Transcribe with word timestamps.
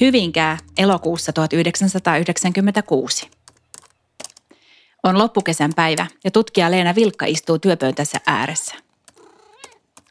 Hyvinkää 0.00 0.58
elokuussa 0.78 1.32
1996. 1.32 3.30
On 5.02 5.18
loppukesän 5.18 5.70
päivä 5.76 6.06
ja 6.24 6.30
tutkija 6.30 6.70
Leena 6.70 6.94
Vilkka 6.94 7.26
istuu 7.26 7.58
työpöntässä 7.58 8.20
ääressä. 8.26 8.74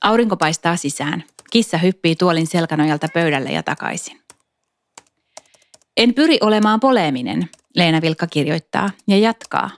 Aurinko 0.02 0.38
paistaa 0.38 0.76
sisään. 0.76 1.24
Kissa 1.52 1.78
hyppii 1.78 2.16
tuolin 2.16 2.48
selkänojalta 2.48 3.08
pöydälle 3.14 3.50
ja 3.50 3.64
takaisin. 3.64 4.22
En 5.98 6.14
pyri 6.14 6.38
olemaan 6.42 6.80
poleeminen, 6.80 7.50
Leena 7.76 8.02
Vilkka 8.02 8.28
kirjoittaa 8.28 8.90
ja 9.08 9.18
jatkaa. 9.18 9.70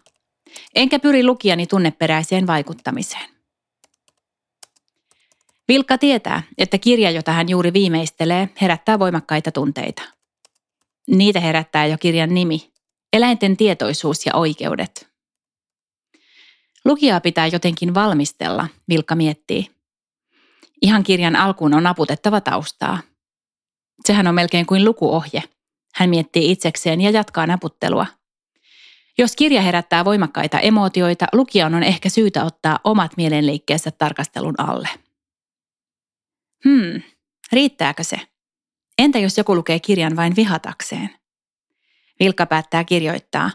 Enkä 0.76 1.00
pyri 1.00 1.24
lukijani 1.24 1.68
tunneperäiseen 1.68 2.48
vaikuttamiseen. 2.48 3.31
Vilkka 5.72 5.98
tietää, 5.98 6.44
että 6.58 6.78
kirja, 6.78 7.12
jota 7.12 7.32
hän 7.32 7.50
juuri 7.50 7.74
viimeistelee, 7.74 8.50
herättää 8.62 9.00
voimakkaita 9.00 9.52
tunteita. 9.52 10.02
Niitä 11.08 11.40
herättää 11.40 11.86
jo 11.86 11.98
kirjan 11.98 12.34
nimi, 12.34 12.72
Eläinten 13.14 13.58
tietoisuus 13.58 14.26
ja 14.26 14.36
oikeudet. 14.36 15.08
Lukijaa 16.86 17.20
pitää 17.20 17.48
jotenkin 17.48 17.94
valmistella, 17.94 18.68
Vilkka 18.90 19.16
miettii. 19.16 19.72
Ihan 20.82 21.04
kirjan 21.04 21.36
alkuun 21.36 21.74
on 21.74 21.84
naputettava 21.84 22.42
taustaa. 22.42 23.00
Sehän 24.06 24.28
on 24.28 24.36
melkein 24.36 24.66
kuin 24.66 24.86
lukuohje. 24.86 25.44
Hän 25.96 26.10
miettii 26.10 26.52
itsekseen 26.52 27.02
ja 27.02 27.10
jatkaa 27.10 27.48
naputtelua. 27.48 28.06
Jos 29.18 29.36
kirja 29.36 29.62
herättää 29.62 30.06
voimakkaita 30.06 30.60
emootioita, 30.60 31.26
lukijan 31.34 31.76
on 31.76 31.84
ehkä 31.84 32.10
syytä 32.10 32.46
ottaa 32.46 32.80
omat 32.84 33.12
mielenliikkeensä 33.18 33.92
tarkastelun 33.92 34.56
alle. 34.58 34.90
Hmm, 36.66 37.02
riittääkö 37.52 38.04
se? 38.04 38.20
Entä 38.98 39.20
jos 39.20 39.38
joku 39.38 39.56
lukee 39.56 39.80
kirjan 39.80 40.16
vain 40.16 40.36
vihatakseen? 40.36 41.10
Vilkka 42.20 42.46
päättää 42.46 42.84
kirjoittaa. 42.84 43.52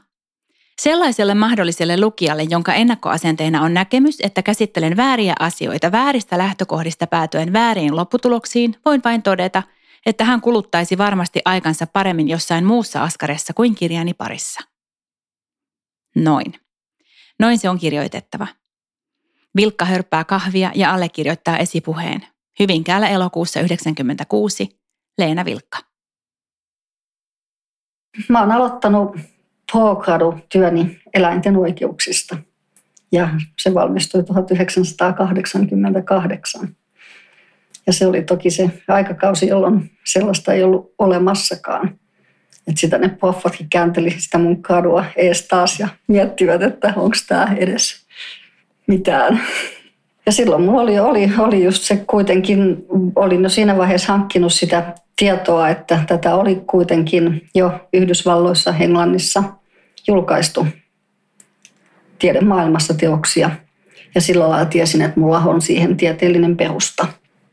Sellaiselle 0.81 1.35
mahdolliselle 1.35 2.01
lukijalle, 2.01 2.43
jonka 2.43 2.75
ennakkoasenteena 2.75 3.63
on 3.63 3.75
näkemys, 3.75 4.17
että 4.21 4.43
käsittelen 4.43 4.97
vääriä 4.97 5.35
asioita 5.39 5.93
vääristä 5.93 6.39
lähtökohdista 6.39 7.07
päätyen 7.07 7.53
vääriin 7.53 7.97
lopputuloksiin, 7.97 8.77
voin 8.85 9.01
vain 9.05 9.23
todeta, 9.23 9.63
että 10.07 10.25
hän 10.25 10.41
kuluttaisi 10.41 10.99
varmasti 10.99 11.41
aikansa 11.45 11.87
paremmin 11.87 12.29
jossain 12.29 12.65
muussa 12.65 13.03
askaressa 13.03 13.55
kuin 13.55 13.75
kirjani 13.75 14.15
parissa. 14.15 14.61
Noin. 16.15 16.55
Noin 17.39 17.59
se 17.59 17.69
on 17.69 17.79
kirjoitettava. 17.79 18.47
Vilkka 19.57 19.85
hörppää 19.85 20.25
kahvia 20.25 20.73
ja 20.75 20.95
allekirjoittaa 20.95 21.59
esipuheen. 21.59 22.27
Hyvinkäällä 22.61 23.09
elokuussa 23.09 23.61
1996, 23.61 24.79
Leena 25.19 25.45
Vilkka. 25.45 25.79
Mä 28.29 28.41
oon 28.41 28.53
aloittanut 28.53 29.17
P-gradu-työni 29.73 31.01
eläinten 31.15 31.57
oikeuksista 31.57 32.37
ja 33.13 33.29
se 33.59 33.75
valmistui 33.75 34.25
1988. 34.25 36.77
Ja 37.87 37.93
se 37.93 38.07
oli 38.07 38.23
toki 38.23 38.51
se 38.51 38.71
aikakausi, 38.89 39.47
jolloin 39.47 39.91
sellaista 40.05 40.53
ei 40.53 40.63
ollut 40.63 40.95
olemassakaan. 40.99 41.99
Että 42.69 42.81
sitä 42.81 42.99
ne 42.99 43.09
poffatkin 43.09 43.71
käänteli 43.71 44.11
sitä 44.11 44.39
mun 44.39 44.63
kadua 44.63 45.05
ees 45.17 45.49
taas 45.49 45.81
ja 45.81 45.89
miettivät, 46.07 46.63
että 46.63 46.93
onko 46.97 47.17
tämä 47.29 47.55
edes 47.57 48.07
mitään. 48.87 49.41
Ja 50.27 50.33
silloin 50.33 50.63
mulla 50.63 50.81
oli, 50.81 50.99
oli, 50.99 51.31
oli 51.39 51.65
just 51.65 51.83
se 51.83 51.97
kuitenkin, 52.07 52.87
olin 53.17 53.43
jo 53.43 53.49
siinä 53.49 53.77
vaiheessa 53.77 54.13
hankkinut 54.13 54.53
sitä 54.53 54.95
tietoa, 55.17 55.69
että 55.69 56.05
tätä 56.07 56.35
oli 56.35 56.63
kuitenkin 56.67 57.49
jo 57.55 57.81
Yhdysvalloissa, 57.93 58.75
Englannissa 58.81 59.45
julkaistu 60.09 60.67
tiedemaailmassa 62.19 62.95
teoksia. 62.95 63.51
Ja 64.15 64.21
sillä 64.21 64.49
lailla 64.49 64.67
tiesin, 64.67 65.03
että 65.03 65.21
mulla 65.21 65.39
on 65.39 65.61
siihen 65.61 65.97
tieteellinen 65.97 66.57
perusta. 66.57 67.07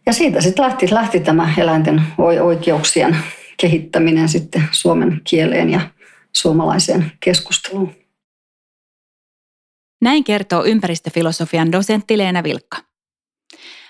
Ja 0.05 0.13
siitä 0.13 0.41
sitten 0.41 0.65
lähti, 0.65 0.93
lähti 0.93 1.19
tämä 1.19 1.53
eläinten 1.57 2.01
oikeuksien 2.17 3.17
kehittäminen 3.57 4.29
sitten 4.29 4.63
suomen 4.71 5.21
kieleen 5.23 5.69
ja 5.69 5.81
suomalaiseen 6.33 7.11
keskusteluun. 7.19 8.02
Näin 10.03 10.23
kertoo 10.23 10.65
ympäristöfilosofian 10.65 11.71
dosentti 11.71 12.17
Leena 12.17 12.43
Vilkka. 12.43 12.77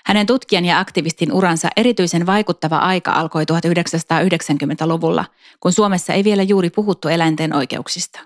Hänen 0.06 0.26
tutkijan 0.26 0.64
ja 0.64 0.78
aktivistin 0.78 1.32
uransa 1.32 1.68
erityisen 1.76 2.26
vaikuttava 2.26 2.78
aika 2.78 3.12
alkoi 3.12 3.42
1990-luvulla, 3.42 5.24
kun 5.60 5.72
Suomessa 5.72 6.12
ei 6.12 6.24
vielä 6.24 6.42
juuri 6.42 6.70
puhuttu 6.70 7.08
eläinten 7.08 7.56
oikeuksista. 7.56 8.20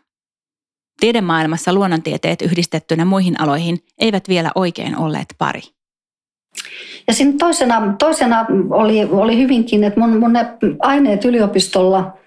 Tiedemaailmassa 1.00 1.72
luonnontieteet 1.72 2.42
yhdistettynä 2.42 3.04
muihin 3.04 3.40
aloihin 3.40 3.78
eivät 3.98 4.28
vielä 4.28 4.50
oikein 4.54 4.96
olleet 4.96 5.34
pari. 5.38 5.62
Ja 7.06 7.14
siinä 7.14 7.32
toisena, 7.38 7.94
toisena 7.98 8.46
oli, 8.70 9.04
oli 9.04 9.38
hyvinkin, 9.38 9.84
että 9.84 10.00
mun, 10.00 10.18
mun 10.18 10.32
ne 10.32 10.46
aineet 10.78 11.24
yliopistolla, 11.24 12.18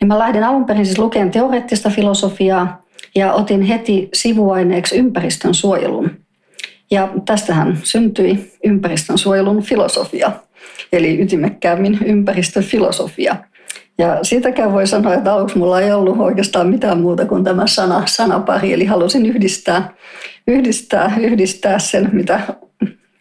niin 0.00 0.08
mä 0.08 0.18
lähdin 0.18 0.44
alun 0.44 0.64
perin 0.64 0.86
siis 0.86 0.98
lukemaan 0.98 1.30
teoreettista 1.30 1.90
filosofiaa 1.90 2.87
ja 3.14 3.32
otin 3.32 3.62
heti 3.62 4.08
sivuaineeksi 4.14 4.96
ympäristön 4.96 5.54
suojelun. 5.54 6.10
Ja 6.90 7.08
tästähän 7.26 7.78
syntyi 7.82 8.52
ympäristön 8.64 9.18
suojelun 9.18 9.62
filosofia, 9.62 10.32
eli 10.92 11.20
ytimekkäämmin 11.20 11.98
ympäristöfilosofia. 12.04 13.36
Ja 13.98 14.18
siitäkään 14.22 14.72
voi 14.72 14.86
sanoa, 14.86 15.14
että 15.14 15.32
aluksi 15.32 15.58
mulla 15.58 15.80
ei 15.80 15.92
ollut 15.92 16.20
oikeastaan 16.20 16.68
mitään 16.68 17.00
muuta 17.00 17.26
kuin 17.26 17.44
tämä 17.44 17.66
sana, 17.66 18.02
sanapari, 18.06 18.72
eli 18.72 18.84
halusin 18.84 19.26
yhdistää, 19.26 19.94
yhdistää, 20.46 21.16
yhdistää 21.20 21.78
sen, 21.78 22.10
mitä 22.12 22.40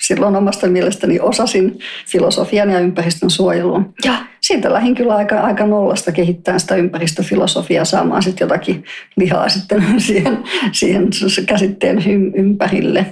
silloin 0.08 0.36
omasta 0.36 0.68
mielestäni 0.68 1.20
osasin 1.20 1.80
filosofian 2.08 2.70
ja 2.70 2.80
ympäristön 2.80 3.30
suojelun. 3.30 3.94
Ja 4.06 4.14
siitä 4.42 4.74
lähdin 4.74 4.96
kyllä 4.96 5.16
aika, 5.16 5.40
aika 5.40 5.66
nollasta 5.66 6.12
kehittämään 6.12 6.60
sitä 6.60 6.76
ympäristöfilosofiaa 6.76 7.86
saamaan 7.86 8.24
sitten 8.24 8.46
jotakin 8.46 8.84
lihaa 9.18 9.50
sitten 9.50 9.86
siihen, 10.00 10.44
siihen 10.72 11.10
käsitteen 11.46 12.04
ympärille. 12.36 13.06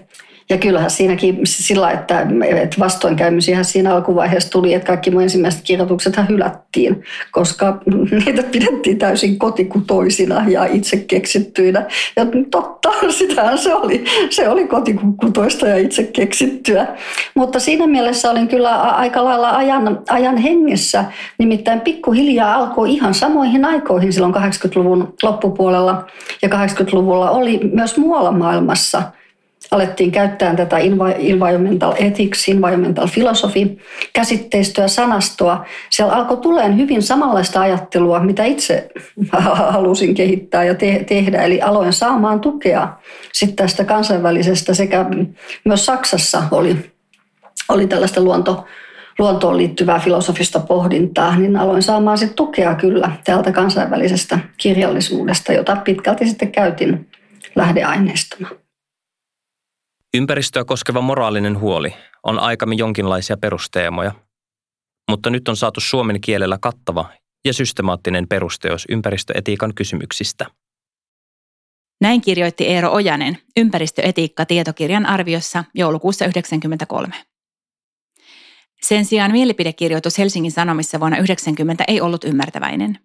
Ja 0.50 0.58
kyllähän 0.58 0.90
siinäkin 0.90 1.40
sillä, 1.44 1.92
että, 1.92 2.28
että 2.62 2.78
vastoinkäymisiä 2.80 3.64
siinä 3.64 3.96
alkuvaiheessa 3.96 4.52
tuli, 4.52 4.74
että 4.74 4.88
kaikki 4.88 5.12
mun 5.12 5.22
ensimmäiset 5.22 5.62
kirjoitukset 5.64 6.14
hylättiin, 6.30 7.04
koska 7.32 7.82
niitä 8.26 8.44
pidettiin 8.44 8.98
täysin 8.98 9.40
kotikutoisina 9.40 10.46
ja 10.48 10.66
itse 10.66 10.98
keksittyinä. 10.98 11.86
Ja 12.16 12.26
totta, 12.52 12.90
sitähän 13.10 13.58
se 13.58 13.74
oli. 13.74 14.06
Se 14.30 14.50
oli 14.50 14.68
kotikutoista 14.68 15.68
ja 15.68 15.78
itse 15.78 16.04
keksittyä. 16.04 16.88
Mutta 17.36 17.60
siinä 17.60 17.88
mielessä 17.88 18.32
olin 18.32 18.48
kyllä 18.48 18.82
aika 18.82 19.24
lailla 19.24 19.50
ajan, 19.50 20.02
ajan 20.10 20.38
hengessä. 20.38 21.06
Nimittäin 21.38 21.82
pikkuhiljaa 21.82 22.56
alkoi 22.56 22.94
ihan 22.94 23.14
samoihin 23.14 23.66
aikoihin 23.66 24.14
silloin 24.14 24.36
80-luvun 24.36 25.14
loppupuolella 25.24 26.08
ja 26.42 26.50
80-luvulla 26.50 27.32
oli 27.32 27.60
myös 27.74 27.98
muualla 27.98 28.32
maailmassa– 28.32 29.04
alettiin 29.76 30.12
käyttää 30.12 30.56
tätä 30.56 30.78
environmental 31.18 31.94
ethics, 31.98 32.50
environmental 32.50 33.08
philosophy 33.14 33.78
käsitteistöä, 34.14 34.88
sanastoa. 34.88 35.66
Siellä 35.90 36.14
alkoi 36.14 36.38
tuleen 36.38 36.78
hyvin 36.78 37.02
samanlaista 37.02 37.62
ajattelua, 37.62 38.20
mitä 38.20 38.44
itse 38.44 38.90
halusin 39.72 40.16
kehittää 40.16 40.64
ja 40.64 40.76
te- 40.76 41.04
tehdä. 41.08 41.42
Eli 41.42 41.62
aloin 41.62 41.94
saamaan 41.94 42.40
tukea 42.40 42.88
sitten 43.34 43.56
tästä 43.56 43.84
kansainvälisestä 43.84 44.74
sekä 44.74 45.06
myös 45.66 45.86
Saksassa 45.86 46.44
oli, 46.52 46.92
oli 47.70 47.88
tällaista 47.88 48.22
luonto, 48.22 48.66
luontoon 49.20 49.58
liittyvää 49.58 50.00
filosofista 50.00 50.60
pohdintaa, 50.60 51.36
niin 51.36 51.58
aloin 51.58 51.82
saamaan 51.82 52.18
sitten 52.18 52.36
tukea 52.36 52.76
kyllä 52.76 53.12
täältä 53.24 53.52
kansainvälisestä 53.52 54.40
kirjallisuudesta, 54.58 55.54
jota 55.54 55.76
pitkälti 55.76 56.28
sitten 56.28 56.52
käytin 56.52 57.10
lähdeaineistona. 57.56 58.65
Ympäristöä 60.16 60.66
koskeva 60.66 61.02
moraalinen 61.02 61.60
huoli 61.60 61.94
on 62.24 62.40
aikamme 62.40 62.76
jonkinlaisia 62.76 63.38
perusteemoja, 63.38 64.12
mutta 65.10 65.30
nyt 65.30 65.48
on 65.48 65.58
saatu 65.58 65.80
suomen 65.80 66.22
kielellä 66.22 66.58
kattava 66.62 67.10
ja 67.46 67.54
systemaattinen 67.54 68.28
perusteos 68.28 68.86
ympäristöetiikan 68.90 69.74
kysymyksistä. 69.74 70.46
Näin 72.02 72.22
kirjoitti 72.22 72.68
Eero 72.68 72.92
Ojanen 72.92 73.38
ympäristöetiikka-tietokirjan 73.58 75.06
arviossa 75.06 75.64
joulukuussa 75.74 76.26
1993. 76.26 77.16
Sen 78.82 79.06
sijaan 79.06 79.32
mielipidekirjoitus 79.32 80.18
Helsingin 80.18 80.52
Sanomissa 80.52 81.00
vuonna 81.00 81.18
1990 81.18 81.84
ei 81.88 82.02
ollut 82.02 82.24
ymmärtäväinen. 82.24 83.00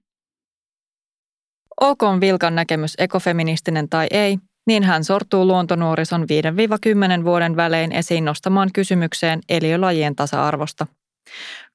Olkoon 1.81 2.21
Vilkan 2.21 2.55
näkemys 2.55 2.95
ekofeministinen 2.99 3.89
tai 3.89 4.07
ei, 4.11 4.39
niin 4.67 4.83
hän 4.83 5.05
sortuu 5.05 5.47
luontonuorison 5.47 6.27
5-10 7.21 7.25
vuoden 7.25 7.57
välein 7.57 7.93
esiin 7.93 8.25
nostamaan 8.25 8.71
kysymykseen 8.75 9.41
eliölajien 9.49 10.17
tasa-arvosta. 10.17 10.87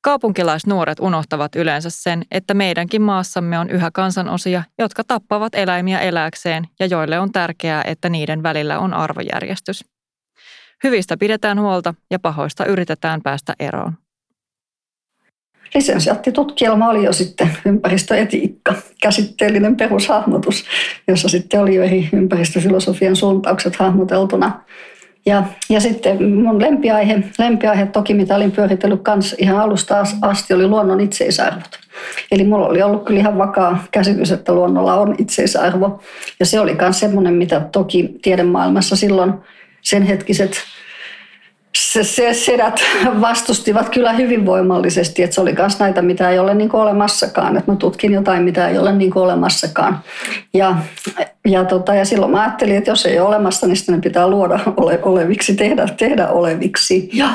Kaupunkilaisnuoret 0.02 1.00
unohtavat 1.00 1.56
yleensä 1.56 1.90
sen, 1.90 2.24
että 2.32 2.54
meidänkin 2.54 3.02
maassamme 3.02 3.60
on 3.60 3.70
yhä 3.70 3.92
kansanosia, 3.94 4.64
jotka 4.80 5.04
tappavat 5.04 5.56
eläimiä 5.56 6.00
eläkseen 6.00 6.68
ja 6.80 6.86
joille 6.86 7.20
on 7.20 7.32
tärkeää, 7.32 7.84
että 7.86 8.10
niiden 8.10 8.44
välillä 8.44 8.80
on 8.80 8.94
arvojärjestys. 8.94 9.86
Hyvistä 10.84 11.18
pidetään 11.18 11.60
huolta 11.60 11.94
ja 12.12 12.20
pahoista 12.20 12.66
yritetään 12.66 13.22
päästä 13.22 13.54
eroon. 13.60 14.05
Lisensiaattitutkielma 15.74 16.90
oli 16.90 17.04
jo 17.04 17.14
sitten 17.14 17.58
ympäristöetiikka, 17.66 18.74
käsitteellinen 19.02 19.76
perushahmotus, 19.76 20.66
jossa 21.08 21.30
sitten 21.30 21.62
oli 21.62 21.76
jo 21.76 21.84
eri 21.84 22.10
ympäristöfilosofian 22.14 23.16
suuntaukset 23.16 23.76
hahmoteltuna. 23.76 24.62
Ja, 25.26 25.44
ja 25.70 25.80
sitten 25.80 26.30
mun 26.30 26.62
lempiaihe, 26.62 27.24
lempiaihe 27.40 27.86
toki, 27.86 28.14
mitä 28.14 28.36
olin 28.36 28.52
pyöritellyt 28.52 29.02
kanssa 29.02 29.36
ihan 29.40 29.60
alusta 29.60 30.04
asti, 30.22 30.54
oli 30.54 30.68
luonnon 30.68 31.00
itseisarvot. 31.00 31.80
Eli 32.32 32.44
mulla 32.44 32.68
oli 32.68 32.82
ollut 32.82 33.06
kyllä 33.06 33.20
ihan 33.20 33.38
vakaa 33.38 33.84
käsitys, 33.92 34.32
että 34.32 34.54
luonnolla 34.54 34.94
on 34.94 35.16
itseisarvo. 35.18 36.00
Ja 36.40 36.46
se 36.46 36.60
oli 36.60 36.76
myös 36.82 37.00
semmoinen, 37.00 37.34
mitä 37.34 37.60
toki 37.72 38.10
tiedemaailmassa 38.22 38.96
silloin 38.96 39.34
sen 39.82 40.04
hetkiset 40.04 40.52
se, 41.76 42.04
se 42.04 42.34
sedät 42.34 42.82
vastustivat 43.22 43.90
kyllä 43.90 44.14
hyvin 44.14 44.46
voimallisesti, 44.46 45.24
että 45.24 45.34
se 45.34 45.42
oli 45.42 45.54
myös 45.54 45.80
näitä, 45.80 46.02
mitä 46.02 46.30
ei 46.30 46.40
ole 46.40 46.54
niin 46.54 46.76
olemassakaan, 46.76 47.58
että 47.58 47.72
mä 47.72 47.78
tutkin 47.78 48.14
jotain, 48.14 48.44
mitä 48.44 48.70
ei 48.70 48.78
ole 48.78 48.94
niin 48.94 49.18
olemassakaan. 49.18 50.00
Ja, 50.54 50.78
ja, 51.46 51.66
tota, 51.66 51.96
ja 51.96 52.06
silloin 52.06 52.32
mä 52.32 52.42
ajattelin, 52.42 52.76
että 52.76 52.92
jos 52.92 53.06
ei 53.06 53.20
ole 53.20 53.28
olemassa, 53.28 53.68
niin 53.68 53.78
sitten 53.78 53.96
ne 53.96 54.02
pitää 54.02 54.28
luoda 54.28 54.60
ole, 54.78 55.00
oleviksi, 55.04 55.56
tehdä, 55.56 55.88
tehdä 55.98 56.28
oleviksi. 56.28 57.10
Ja, 57.14 57.30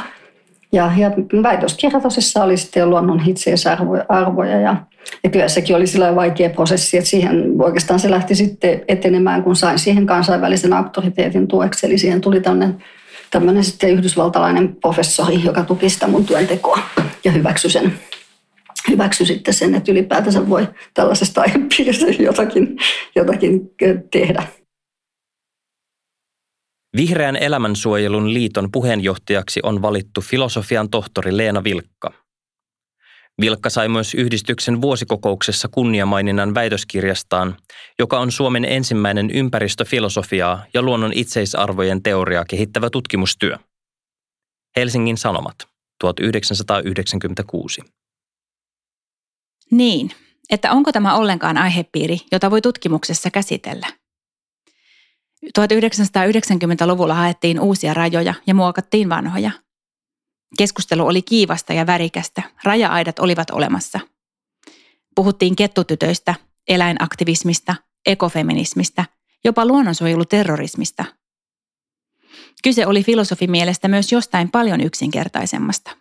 ja, 0.72 0.92
ja 0.96 1.10
väitöskirja 1.42 2.00
tosissaan 2.00 2.46
oli 2.46 2.56
sitten 2.56 2.90
luonnon 2.90 3.22
itseisarvoja 3.26 4.60
ja, 4.60 4.76
ja 5.24 5.30
kyllä 5.30 5.48
sekin 5.48 5.76
oli 5.76 5.86
sillä 5.86 6.14
vaikea 6.16 6.50
prosessi, 6.50 6.98
että 6.98 7.10
siihen 7.10 7.52
oikeastaan 7.58 8.00
se 8.00 8.10
lähti 8.10 8.34
sitten 8.34 8.80
etenemään, 8.88 9.42
kun 9.42 9.56
sain 9.56 9.78
siihen 9.78 10.06
kansainvälisen 10.06 10.72
auktoriteetin 10.72 11.48
tueksi, 11.48 11.86
eli 11.86 11.98
siihen 11.98 12.20
tuli 12.20 12.40
tämmöinen 12.40 12.82
tämmöinen 13.30 13.64
sitten 13.64 13.90
yhdysvaltalainen 13.90 14.76
professori, 14.76 15.44
joka 15.44 15.64
tuki 15.64 15.90
sitä 15.90 16.06
mun 16.06 16.26
työntekoa 16.26 16.78
ja 17.24 17.32
hyväksyi 17.32 17.70
sen, 17.70 18.00
hyväksyi 18.88 19.26
sitten 19.26 19.54
sen, 19.54 19.74
että 19.74 19.92
ylipäätänsä 19.92 20.48
voi 20.48 20.68
tällaisesta 20.94 21.40
aihepiiristä 21.40 22.06
jotakin, 22.06 22.76
jotakin 23.16 23.70
tehdä. 24.10 24.42
Vihreän 26.96 27.36
elämänsuojelun 27.36 28.34
liiton 28.34 28.68
puheenjohtajaksi 28.72 29.60
on 29.62 29.82
valittu 29.82 30.20
filosofian 30.20 30.90
tohtori 30.90 31.36
Leena 31.36 31.64
Vilkka. 31.64 32.12
Vilkka 33.40 33.70
sai 33.70 33.88
myös 33.88 34.14
yhdistyksen 34.14 34.80
vuosikokouksessa 34.82 35.68
kunniamaininnan 35.68 36.54
väitöskirjastaan, 36.54 37.56
joka 37.98 38.18
on 38.20 38.32
Suomen 38.32 38.64
ensimmäinen 38.64 39.30
ympäristöfilosofiaa 39.30 40.64
ja 40.74 40.82
luonnon 40.82 41.12
itseisarvojen 41.12 42.02
teoriaa 42.02 42.44
kehittävä 42.44 42.90
tutkimustyö. 42.90 43.56
Helsingin 44.76 45.16
Sanomat, 45.16 45.54
1996. 46.00 47.80
Niin, 49.70 50.10
että 50.50 50.72
onko 50.72 50.92
tämä 50.92 51.14
ollenkaan 51.14 51.56
aihepiiri, 51.56 52.18
jota 52.32 52.50
voi 52.50 52.60
tutkimuksessa 52.60 53.30
käsitellä? 53.30 53.86
1990-luvulla 55.58 57.14
haettiin 57.14 57.60
uusia 57.60 57.94
rajoja 57.94 58.34
ja 58.46 58.54
muokattiin 58.54 59.08
vanhoja– 59.08 59.50
Keskustelu 60.58 61.06
oli 61.06 61.22
kiivasta 61.22 61.72
ja 61.72 61.86
värikästä. 61.86 62.42
Raja-aidat 62.64 63.18
olivat 63.18 63.50
olemassa. 63.50 64.00
Puhuttiin 65.14 65.56
kettutytöistä, 65.56 66.34
eläinaktivismista, 66.68 67.74
ekofeminismistä, 68.06 69.04
jopa 69.44 69.66
luonnonsuojeluterrorismista. 69.66 71.04
Kyse 72.64 72.86
oli 72.86 73.04
filosofi 73.04 73.46
mielestä 73.46 73.88
myös 73.88 74.12
jostain 74.12 74.50
paljon 74.50 74.80
yksinkertaisemmasta– 74.80 75.90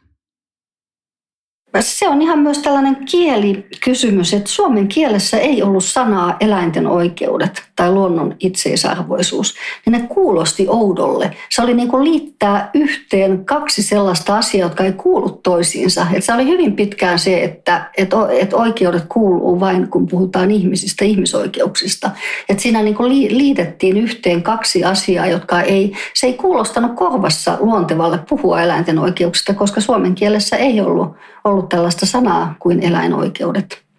se 1.80 2.08
on 2.08 2.22
ihan 2.22 2.40
myös 2.40 2.58
tällainen 2.58 2.98
kielikysymys, 3.06 4.34
että 4.34 4.50
suomen 4.50 4.88
kielessä 4.88 5.38
ei 5.38 5.64
ollut 5.64 5.84
sanaa 5.84 6.38
eläinten 6.40 6.88
oikeudet 6.88 7.64
tai 7.76 7.92
luonnon 7.92 8.36
itseisarvoisuus. 8.40 9.56
Ja 9.86 9.92
ne 9.92 10.00
kuulosti 10.10 10.66
oudolle. 10.70 11.36
Se 11.50 11.62
oli 11.62 11.74
niin 11.74 11.88
kuin 11.88 12.04
liittää 12.04 12.70
yhteen 12.74 13.46
kaksi 13.46 13.84
sellaista 13.84 14.38
asiaa, 14.38 14.66
jotka 14.68 14.84
ei 14.84 14.94
kuulu 14.94 15.30
toisiinsa. 15.30 16.08
Et 16.14 16.24
se 16.24 16.34
oli 16.34 16.48
hyvin 16.48 16.76
pitkään 16.76 17.20
se, 17.20 17.44
että 17.44 17.90
et, 17.98 18.10
et 18.40 18.54
oikeudet 18.54 19.04
kuuluu 19.10 19.60
vain, 19.60 19.88
kun 19.88 20.08
puhutaan 20.08 20.52
ihmisistä, 20.52 21.06
ihmisoikeuksista. 21.06 22.12
Et 22.50 22.60
siinä 22.60 22.82
niin 22.82 22.96
kuin 22.96 23.38
liitettiin 23.38 23.98
yhteen 23.98 24.44
kaksi 24.44 24.84
asiaa, 24.84 25.28
jotka 25.28 25.62
ei, 25.62 25.94
se 26.14 26.28
ei 26.28 26.34
kuulostanut 26.34 26.96
korvassa 26.96 27.58
luontevalle 27.60 28.20
puhua 28.30 28.62
eläinten 28.62 29.00
oikeuksista, 29.00 29.54
koska 29.54 29.82
suomen 29.82 30.16
kielessä 30.16 30.56
ei 30.56 30.82
ollut 30.82 31.16
ollut 31.44 31.70
tällaista 31.70 32.06
sanaa 32.06 32.56
kuin 32.60 32.84
eläinoikeudet. 32.84 33.90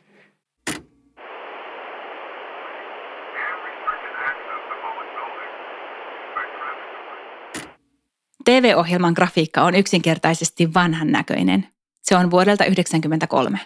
TV-ohjelman 8.45 9.13
grafiikka 9.13 9.63
on 9.63 9.75
yksinkertaisesti 9.75 10.75
vanhan 10.75 11.13
näköinen. 11.13 11.67
Se 12.03 12.17
on 12.17 12.31
vuodelta 12.31 12.65
1993. 12.65 13.59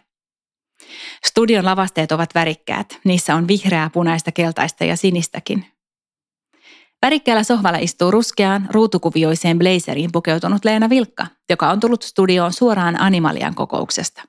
Studion 1.26 1.64
lavasteet 1.64 2.12
ovat 2.12 2.34
värikkäät. 2.34 3.00
Niissä 3.04 3.34
on 3.34 3.48
vihreää, 3.48 3.90
punaista, 3.90 4.32
keltaista 4.32 4.84
ja 4.84 4.96
sinistäkin. 4.96 5.73
Värikkäällä 7.04 7.42
sohvalla 7.42 7.78
istuu 7.78 8.10
ruskeaan, 8.10 8.68
ruutukuvioiseen 8.70 9.58
blazeriin 9.58 10.12
pukeutunut 10.12 10.64
Leena 10.64 10.90
Vilkka, 10.90 11.26
joka 11.50 11.70
on 11.70 11.80
tullut 11.80 12.02
studioon 12.02 12.52
suoraan 12.52 13.00
Animalian 13.00 13.54
kokouksesta. 13.54 14.22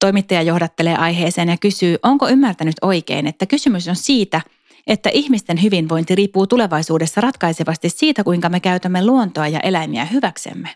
Toimittaja 0.00 0.42
johdattelee 0.42 0.96
aiheeseen 0.96 1.48
ja 1.48 1.56
kysyy, 1.56 1.96
onko 2.02 2.28
ymmärtänyt 2.28 2.74
oikein, 2.82 3.26
että 3.26 3.46
kysymys 3.46 3.88
on 3.88 3.96
siitä, 3.96 4.40
että 4.86 5.10
ihmisten 5.12 5.62
hyvinvointi 5.62 6.14
riippuu 6.14 6.46
tulevaisuudessa 6.46 7.20
ratkaisevasti 7.20 7.88
siitä, 7.88 8.24
kuinka 8.24 8.48
me 8.48 8.60
käytämme 8.60 9.06
luontoa 9.06 9.48
ja 9.48 9.60
eläimiä 9.60 10.04
hyväksemme. 10.04 10.68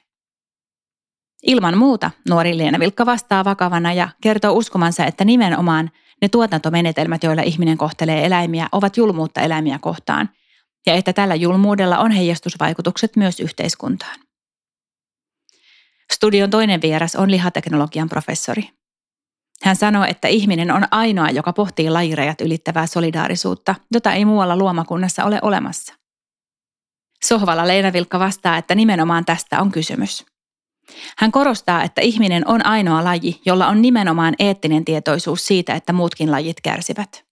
Ilman 1.42 1.78
muuta 1.78 2.10
nuori 2.28 2.58
Leena 2.58 2.78
Vilkka 2.78 3.06
vastaa 3.06 3.44
vakavana 3.44 3.92
ja 3.92 4.08
kertoo 4.20 4.52
uskomansa, 4.52 5.04
että 5.04 5.24
nimenomaan 5.24 5.90
ne 6.22 6.28
tuotantomenetelmät, 6.28 7.22
joilla 7.22 7.42
ihminen 7.42 7.78
kohtelee 7.78 8.26
eläimiä, 8.26 8.68
ovat 8.72 8.96
julmuutta 8.96 9.40
eläimiä 9.40 9.78
kohtaan, 9.78 10.30
ja 10.86 10.94
että 10.94 11.12
tällä 11.12 11.34
julmuudella 11.34 11.98
on 11.98 12.10
heijastusvaikutukset 12.10 13.16
myös 13.16 13.40
yhteiskuntaan. 13.40 14.20
Studion 16.12 16.50
toinen 16.50 16.82
vieras 16.82 17.16
on 17.16 17.30
lihateknologian 17.30 18.08
professori. 18.08 18.70
Hän 19.62 19.76
sanoo, 19.76 20.04
että 20.04 20.28
ihminen 20.28 20.70
on 20.70 20.86
ainoa, 20.90 21.30
joka 21.30 21.52
pohtii 21.52 21.90
lajirajat 21.90 22.40
ylittävää 22.40 22.86
solidaarisuutta, 22.86 23.74
jota 23.94 24.12
ei 24.12 24.24
muualla 24.24 24.56
luomakunnassa 24.56 25.24
ole 25.24 25.38
olemassa. 25.42 25.94
Sohvalla 27.24 27.66
Leena 27.68 27.92
Vilkka 27.92 28.18
vastaa, 28.18 28.56
että 28.56 28.74
nimenomaan 28.74 29.24
tästä 29.24 29.60
on 29.60 29.72
kysymys. 29.72 30.26
Hän 31.18 31.32
korostaa, 31.32 31.82
että 31.82 32.00
ihminen 32.00 32.48
on 32.48 32.66
ainoa 32.66 33.04
laji, 33.04 33.40
jolla 33.46 33.68
on 33.68 33.82
nimenomaan 33.82 34.34
eettinen 34.38 34.84
tietoisuus 34.84 35.46
siitä, 35.46 35.74
että 35.74 35.92
muutkin 35.92 36.30
lajit 36.30 36.60
kärsivät. 36.60 37.24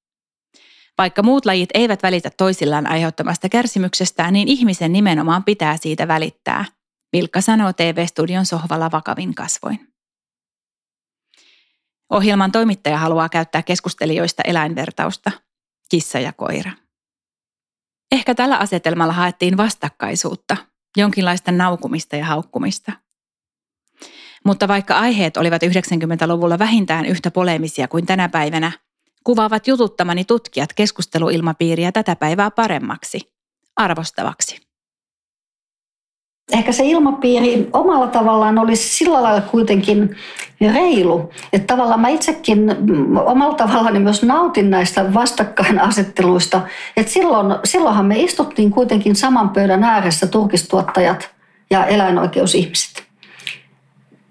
Vaikka 0.98 1.22
muut 1.22 1.46
lajit 1.46 1.70
eivät 1.74 2.02
välitä 2.02 2.30
toisillaan 2.30 2.86
aiheuttamasta 2.86 3.48
kärsimyksestä, 3.48 4.30
niin 4.30 4.48
ihmisen 4.48 4.92
nimenomaan 4.92 5.44
pitää 5.44 5.76
siitä 5.76 6.08
välittää, 6.08 6.64
Vilkka 7.12 7.40
sanoo 7.40 7.72
TV-studion 7.72 8.46
sohvalla 8.46 8.90
vakavin 8.90 9.34
kasvoin. 9.34 9.88
Ohjelman 12.10 12.52
toimittaja 12.52 12.98
haluaa 12.98 13.28
käyttää 13.28 13.62
keskustelijoista 13.62 14.42
eläinvertausta, 14.46 15.30
kissa 15.88 16.18
ja 16.18 16.32
koira. 16.32 16.72
Ehkä 18.12 18.34
tällä 18.34 18.56
asetelmalla 18.56 19.12
haettiin 19.12 19.56
vastakkaisuutta, 19.56 20.56
jonkinlaista 20.96 21.52
naukumista 21.52 22.16
ja 22.16 22.24
haukkumista– 22.24 22.92
mutta 24.46 24.68
vaikka 24.68 24.94
aiheet 24.94 25.36
olivat 25.36 25.62
90-luvulla 25.62 26.58
vähintään 26.58 27.06
yhtä 27.06 27.30
polemisia 27.30 27.88
kuin 27.88 28.06
tänä 28.06 28.28
päivänä, 28.28 28.72
kuvaavat 29.24 29.66
jututtamani 29.66 30.24
tutkijat 30.24 30.72
keskusteluilmapiiriä 30.72 31.92
tätä 31.92 32.16
päivää 32.16 32.50
paremmaksi, 32.50 33.32
arvostavaksi. 33.76 34.66
Ehkä 36.52 36.72
se 36.72 36.84
ilmapiiri 36.84 37.68
omalla 37.72 38.06
tavallaan 38.06 38.58
olisi 38.58 38.88
sillä 38.88 39.22
lailla 39.22 39.40
kuitenkin 39.40 40.16
reilu, 40.60 41.30
että 41.52 41.66
tavallaan 41.66 42.00
mä 42.00 42.08
itsekin 42.08 42.58
omalla 43.26 43.54
tavallaan 43.54 44.02
myös 44.02 44.22
nautin 44.22 44.70
näistä 44.70 45.14
vastakkainasetteluista, 45.14 46.60
että 46.96 47.12
silloin, 47.12 47.46
silloinhan 47.64 48.06
me 48.06 48.18
istuttiin 48.18 48.70
kuitenkin 48.70 49.16
saman 49.16 49.50
pöydän 49.50 49.84
ääressä 49.84 50.26
turkistuottajat 50.26 51.30
ja 51.70 51.86
eläinoikeusihmiset. 51.86 53.05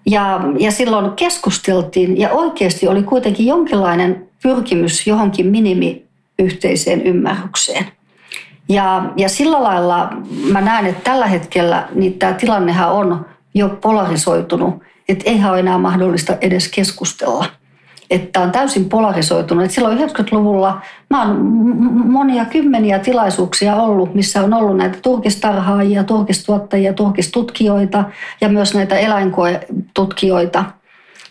Ja, 0.06 0.40
ja 0.58 0.70
silloin 0.70 1.10
keskusteltiin 1.10 2.20
ja 2.20 2.30
oikeasti 2.30 2.88
oli 2.88 3.02
kuitenkin 3.02 3.46
jonkinlainen 3.46 4.28
pyrkimys 4.42 5.06
johonkin 5.06 5.46
minimiyhteiseen 5.46 7.02
ymmärrykseen. 7.02 7.86
Ja, 8.68 9.12
ja 9.16 9.28
sillä 9.28 9.62
lailla 9.62 10.12
mä 10.52 10.60
näen, 10.60 10.86
että 10.86 11.10
tällä 11.10 11.26
hetkellä 11.26 11.88
niin 11.94 12.18
tämä 12.18 12.32
tilannehan 12.32 12.92
on 12.92 13.26
jo 13.54 13.68
polarisoitunut, 13.68 14.82
että 15.08 15.30
eihän 15.30 15.50
ole 15.50 15.60
enää 15.60 15.78
mahdollista 15.78 16.36
edes 16.40 16.68
keskustella– 16.68 17.44
että 18.10 18.40
on 18.40 18.52
täysin 18.52 18.88
polarisoitunut. 18.88 19.64
Että 19.64 19.74
silloin 19.74 19.98
90-luvulla 19.98 20.80
mä 21.10 21.26
oon 21.26 21.36
monia 22.06 22.44
kymmeniä 22.44 22.98
tilaisuuksia 22.98 23.76
ollut, 23.76 24.14
missä 24.14 24.42
on 24.42 24.54
ollut 24.54 24.76
näitä 24.76 24.98
turkistarhaajia, 25.02 26.04
turkistuottajia, 26.04 26.92
turkistutkijoita 26.92 28.04
ja 28.40 28.48
myös 28.48 28.74
näitä 28.74 28.98
eläinkoetutkijoita, 28.98 30.64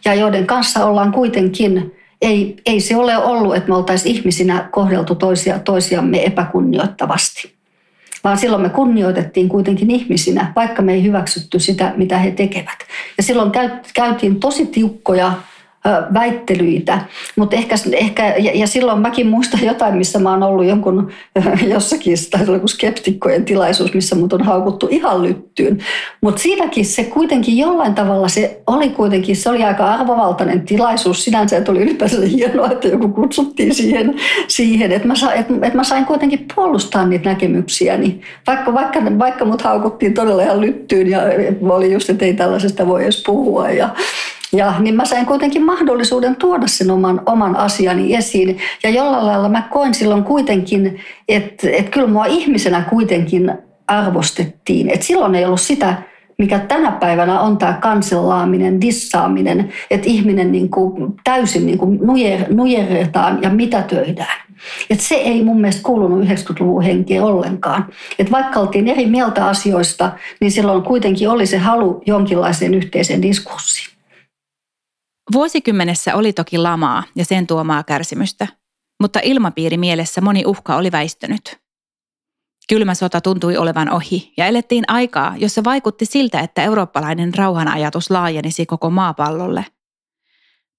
ja 0.05 0.13
joiden 0.13 0.47
kanssa 0.47 0.85
ollaan 0.85 1.11
kuitenkin, 1.11 1.95
ei, 2.21 2.57
ei 2.65 2.79
se 2.79 2.95
ole 2.95 3.17
ollut, 3.17 3.55
että 3.55 3.69
me 3.69 3.75
oltaisiin 3.75 4.15
ihmisinä 4.15 4.69
kohdeltu 4.71 5.15
toisia, 5.15 5.59
toisiamme 5.59 6.25
epäkunnioittavasti 6.25 7.55
vaan 8.25 8.37
silloin 8.37 8.61
me 8.61 8.69
kunnioitettiin 8.69 9.49
kuitenkin 9.49 9.91
ihmisinä, 9.91 10.53
vaikka 10.55 10.81
me 10.81 10.93
ei 10.93 11.03
hyväksytty 11.03 11.59
sitä, 11.59 11.93
mitä 11.97 12.17
he 12.17 12.31
tekevät. 12.31 12.79
Ja 13.17 13.23
silloin 13.23 13.51
käytiin 13.93 14.39
tosi 14.39 14.65
tiukkoja 14.65 15.33
väittelyitä. 16.13 16.99
Mutta 17.35 17.55
ehkä, 17.55 17.75
ehkä 17.91 18.35
ja, 18.37 18.51
ja, 18.53 18.67
silloin 18.67 18.99
mäkin 18.99 19.27
muistan 19.27 19.63
jotain, 19.63 19.97
missä 19.97 20.19
mä 20.19 20.31
oon 20.31 20.43
ollut 20.43 20.65
jonkun 20.65 21.11
jossakin, 21.73 22.17
tai 22.31 22.45
joku 22.53 22.67
skeptikkojen 22.67 23.45
tilaisuus, 23.45 23.93
missä 23.93 24.15
mut 24.15 24.33
on 24.33 24.41
haukuttu 24.41 24.87
ihan 24.91 25.23
lyttyyn. 25.23 25.77
Mutta 26.21 26.41
siinäkin 26.41 26.85
se 26.85 27.03
kuitenkin 27.03 27.57
jollain 27.57 27.95
tavalla, 27.95 28.27
se 28.27 28.61
oli 28.67 28.89
kuitenkin, 28.89 29.35
se 29.35 29.49
oli 29.49 29.63
aika 29.63 29.85
arvovaltainen 29.85 30.61
tilaisuus 30.61 31.23
sinänsä, 31.23 31.57
että 31.57 31.71
oli 31.71 31.81
ylipäänsä 31.81 32.21
hienoa, 32.21 32.71
että 32.71 32.87
joku 32.87 33.07
kutsuttiin 33.07 33.75
siihen, 33.75 34.15
siihen 34.47 34.91
että, 34.91 35.07
mä, 35.07 35.13
että, 35.35 35.53
että 35.61 35.77
mä 35.77 35.83
sain 35.83 36.05
kuitenkin 36.05 36.45
puolustaa 36.55 37.05
niitä 37.05 37.29
näkemyksiäni. 37.29 38.21
Vaikka, 38.47 38.73
vaikka, 38.73 38.99
vaikka 39.19 39.45
mut 39.45 39.61
haukuttiin 39.61 40.13
todella 40.13 40.43
ihan 40.43 40.61
lyttyyn 40.61 41.09
ja 41.09 41.21
oli 41.61 41.93
just, 41.93 42.09
että 42.09 42.25
ei 42.25 42.33
tällaisesta 42.33 42.87
voi 42.87 43.03
edes 43.03 43.23
puhua 43.25 43.69
ja 43.69 43.89
ja 44.55 44.73
niin 44.79 44.95
mä 44.95 45.05
sain 45.05 45.25
kuitenkin 45.25 45.65
mahdollisuuden 45.65 46.35
tuoda 46.35 46.67
sen 46.67 46.91
oman, 46.91 47.21
oman 47.25 47.55
asiani 47.55 48.15
esiin. 48.15 48.57
Ja 48.83 48.89
jollain 48.89 49.25
lailla 49.25 49.49
mä 49.49 49.61
koin 49.71 49.93
silloin 49.93 50.23
kuitenkin, 50.23 50.99
että, 51.27 51.69
että 51.69 51.91
kyllä 51.91 52.07
mua 52.07 52.25
ihmisenä 52.25 52.81
kuitenkin 52.81 53.51
arvostettiin. 53.87 54.89
Että 54.89 55.05
silloin 55.05 55.35
ei 55.35 55.45
ollut 55.45 55.61
sitä, 55.61 55.95
mikä 56.37 56.59
tänä 56.59 56.91
päivänä 56.91 57.39
on 57.39 57.57
tämä 57.57 57.73
kansellaaminen, 57.73 58.81
dissaaminen, 58.81 59.73
että 59.91 60.09
ihminen 60.09 60.51
niin 60.51 60.69
kuin 60.69 61.13
täysin 61.23 61.65
niin 61.65 61.77
kuin 61.77 61.99
nujer, 62.01 62.53
nujerretaan 62.53 63.39
ja 63.41 63.49
mitätöidään. 63.49 64.45
Et 64.89 64.99
se 64.99 65.15
ei 65.15 65.43
mun 65.43 65.61
mielestä 65.61 65.83
kuulunut 65.83 66.25
90-luvun 66.25 66.81
henkeen 66.81 67.23
ollenkaan. 67.23 67.85
Et 68.19 68.31
vaikka 68.31 68.59
oltiin 68.59 68.87
eri 68.87 69.05
mieltä 69.05 69.47
asioista, 69.47 70.11
niin 70.41 70.51
silloin 70.51 70.83
kuitenkin 70.83 71.29
oli 71.29 71.45
se 71.45 71.57
halu 71.57 72.01
jonkinlaiseen 72.05 72.73
yhteiseen 72.73 73.21
diskurssiin. 73.21 73.94
Vuosikymmenessä 75.33 76.15
oli 76.15 76.33
toki 76.33 76.57
lamaa 76.57 77.03
ja 77.15 77.25
sen 77.25 77.47
tuomaa 77.47 77.83
kärsimystä, 77.83 78.47
mutta 79.01 79.19
ilmapiiri 79.23 79.77
mielessä 79.77 80.21
moni 80.21 80.43
uhka 80.45 80.75
oli 80.75 80.91
väistynyt. 80.91 81.57
Kylmä 82.69 82.93
sota 82.93 83.21
tuntui 83.21 83.57
olevan 83.57 83.91
ohi 83.91 84.33
ja 84.37 84.45
elettiin 84.45 84.83
aikaa, 84.87 85.35
jossa 85.37 85.63
vaikutti 85.63 86.05
siltä, 86.05 86.39
että 86.39 86.63
eurooppalainen 86.63 87.33
rauhanajatus 87.33 88.11
laajenisi 88.11 88.65
koko 88.65 88.89
maapallolle. 88.89 89.65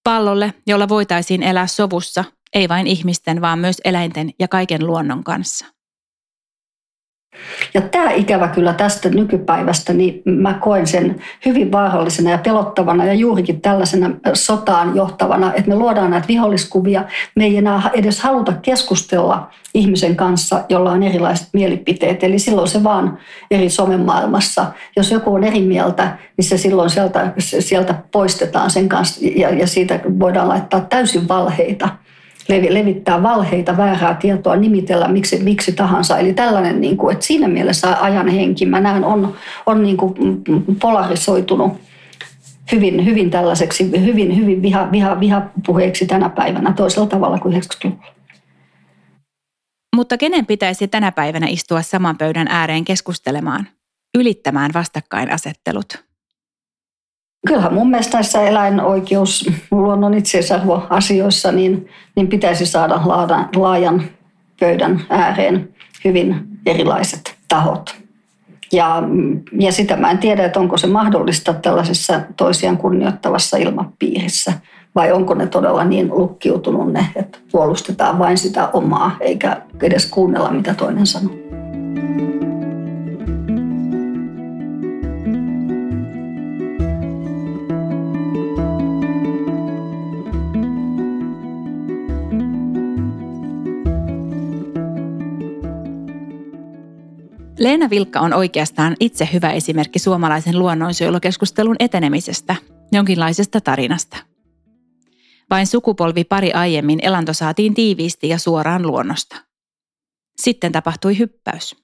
Pallolle, 0.04 0.54
jolla 0.66 0.88
voitaisiin 0.88 1.42
elää 1.42 1.66
sovussa, 1.66 2.24
ei 2.54 2.68
vain 2.68 2.86
ihmisten, 2.86 3.40
vaan 3.40 3.58
myös 3.58 3.80
eläinten 3.84 4.30
ja 4.38 4.48
kaiken 4.48 4.86
luonnon 4.86 5.24
kanssa. 5.24 5.75
Ja 7.74 7.80
tämä 7.80 8.10
ikävä 8.10 8.48
kyllä 8.48 8.72
tästä 8.72 9.08
nykypäivästä, 9.08 9.92
niin 9.92 10.22
mä 10.24 10.54
koen 10.54 10.86
sen 10.86 11.16
hyvin 11.46 11.72
vaarallisena 11.72 12.30
ja 12.30 12.38
pelottavana 12.38 13.04
ja 13.04 13.14
juurikin 13.14 13.60
tällaisena 13.60 14.10
sotaan 14.32 14.96
johtavana, 14.96 15.54
että 15.54 15.68
me 15.68 15.76
luodaan 15.76 16.10
näitä 16.10 16.28
viholliskuvia. 16.28 17.04
Me 17.36 17.44
ei 17.44 17.56
enää 17.56 17.90
edes 17.94 18.20
haluta 18.20 18.52
keskustella 18.52 19.50
ihmisen 19.74 20.16
kanssa, 20.16 20.64
jolla 20.68 20.92
on 20.92 21.02
erilaiset 21.02 21.48
mielipiteet. 21.52 22.24
Eli 22.24 22.38
silloin 22.38 22.68
se 22.68 22.84
vaan 22.84 23.18
eri 23.50 23.70
somemaailmassa. 23.70 24.66
Jos 24.96 25.10
joku 25.10 25.34
on 25.34 25.44
eri 25.44 25.60
mieltä, 25.60 26.18
niin 26.36 26.44
se 26.44 26.58
silloin 26.58 26.90
sieltä, 26.90 27.32
sieltä 27.38 27.94
poistetaan 28.12 28.70
sen 28.70 28.88
kanssa 28.88 29.20
ja, 29.36 29.50
ja 29.50 29.66
siitä 29.66 30.00
voidaan 30.20 30.48
laittaa 30.48 30.80
täysin 30.80 31.28
valheita– 31.28 31.88
levittää 32.48 33.22
valheita, 33.22 33.76
väärää 33.76 34.14
tietoa, 34.14 34.56
nimitellä 34.56 35.08
miksi, 35.08 35.42
miksi 35.42 35.72
tahansa. 35.72 36.18
Eli 36.18 36.34
tällainen, 36.34 36.80
niin 36.80 36.96
kuin, 36.96 37.12
että 37.12 37.26
siinä 37.26 37.48
mielessä 37.48 37.96
ajan 38.00 38.28
henki, 38.28 38.66
mä 38.66 38.80
näen, 38.80 39.04
on, 39.04 39.34
on 39.66 39.82
niin 39.82 39.96
kuin 39.96 40.14
polarisoitunut 40.80 41.72
hyvin, 42.72 43.04
hyvin 43.04 43.30
tällaiseksi, 43.30 44.04
hyvin, 44.04 44.36
hyvin 44.36 44.62
viha, 44.62 44.92
viha, 44.92 45.20
vihapuheeksi 45.20 46.06
tänä 46.06 46.28
päivänä 46.28 46.72
toisella 46.72 47.06
tavalla 47.06 47.38
kuin 47.38 47.54
90-luvulla. 47.54 48.16
Mutta 49.96 50.18
kenen 50.18 50.46
pitäisi 50.46 50.88
tänä 50.88 51.12
päivänä 51.12 51.46
istua 51.46 51.82
saman 51.82 52.18
pöydän 52.18 52.48
ääreen 52.48 52.84
keskustelemaan, 52.84 53.68
ylittämään 54.18 54.70
vastakkainasettelut? 54.74 56.05
Kyllähän 57.46 57.74
mun 57.74 57.90
mielestä 57.90 58.16
näissä 58.16 58.42
eläinoikeus, 58.42 59.50
luonnon 59.70 60.14
itseisarvoasioissa, 60.14 61.52
niin, 61.52 61.88
niin 62.16 62.28
pitäisi 62.28 62.66
saada 62.66 63.00
laajan, 63.04 63.48
laajan 63.56 64.02
pöydän 64.60 65.02
ääreen 65.10 65.68
hyvin 66.04 66.48
erilaiset 66.66 67.36
tahot. 67.48 67.96
Ja, 68.72 69.02
ja 69.58 69.72
sitä 69.72 69.96
mä 69.96 70.10
en 70.10 70.18
tiedä, 70.18 70.44
että 70.44 70.60
onko 70.60 70.76
se 70.76 70.86
mahdollista 70.86 71.54
tällaisessa 71.54 72.20
toisiaan 72.36 72.76
kunnioittavassa 72.76 73.56
ilmapiirissä 73.56 74.52
vai 74.94 75.12
onko 75.12 75.34
ne 75.34 75.46
todella 75.46 75.84
niin 75.84 76.08
lukkiutunut 76.08 76.92
ne, 76.92 77.06
että 77.16 77.38
puolustetaan 77.52 78.18
vain 78.18 78.38
sitä 78.38 78.68
omaa 78.68 79.16
eikä 79.20 79.62
edes 79.82 80.06
kuunnella, 80.06 80.50
mitä 80.50 80.74
toinen 80.74 81.06
sanoo. 81.06 81.34
Leena 97.66 97.90
Vilkka 97.90 98.20
on 98.20 98.34
oikeastaan 98.34 98.96
itse 99.00 99.28
hyvä 99.32 99.50
esimerkki 99.50 99.98
suomalaisen 99.98 100.58
luonnonsuojelukeskustelun 100.58 101.76
etenemisestä, 101.78 102.56
jonkinlaisesta 102.92 103.60
tarinasta. 103.60 104.16
Vain 105.50 105.66
sukupolvi 105.66 106.24
pari 106.24 106.52
aiemmin 106.52 106.98
elanto 107.02 107.32
saatiin 107.32 107.74
tiiviisti 107.74 108.28
ja 108.28 108.38
suoraan 108.38 108.86
luonnosta. 108.86 109.36
Sitten 110.36 110.72
tapahtui 110.72 111.18
hyppäys. 111.18 111.76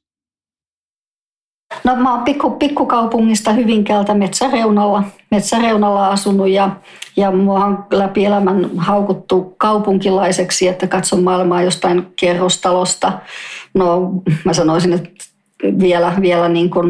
No 1.85 1.97
mä 1.97 2.15
oon 2.15 2.25
pikku, 2.25 2.51
pikkukaupungista 2.51 3.53
Hyvinkäältä 3.53 4.15
metsäreunalla, 4.15 5.05
metsäreunalla 5.31 6.09
asunut 6.09 6.49
ja, 6.49 6.77
ja 7.17 7.31
mua 7.31 7.65
on 7.65 7.85
läpi 7.93 8.25
elämän 8.25 8.71
haukuttu 8.77 9.55
kaupunkilaiseksi, 9.59 10.69
että 10.69 10.87
katson 10.87 11.23
maailmaa 11.23 11.63
jostain 11.63 12.13
kerrostalosta. 12.21 13.19
No 13.75 14.11
mä 14.45 14.53
sanoisin, 14.53 14.93
että 14.93 15.32
vielä, 15.81 16.13
vielä 16.21 16.49
niin 16.49 16.71
kuin 16.71 16.89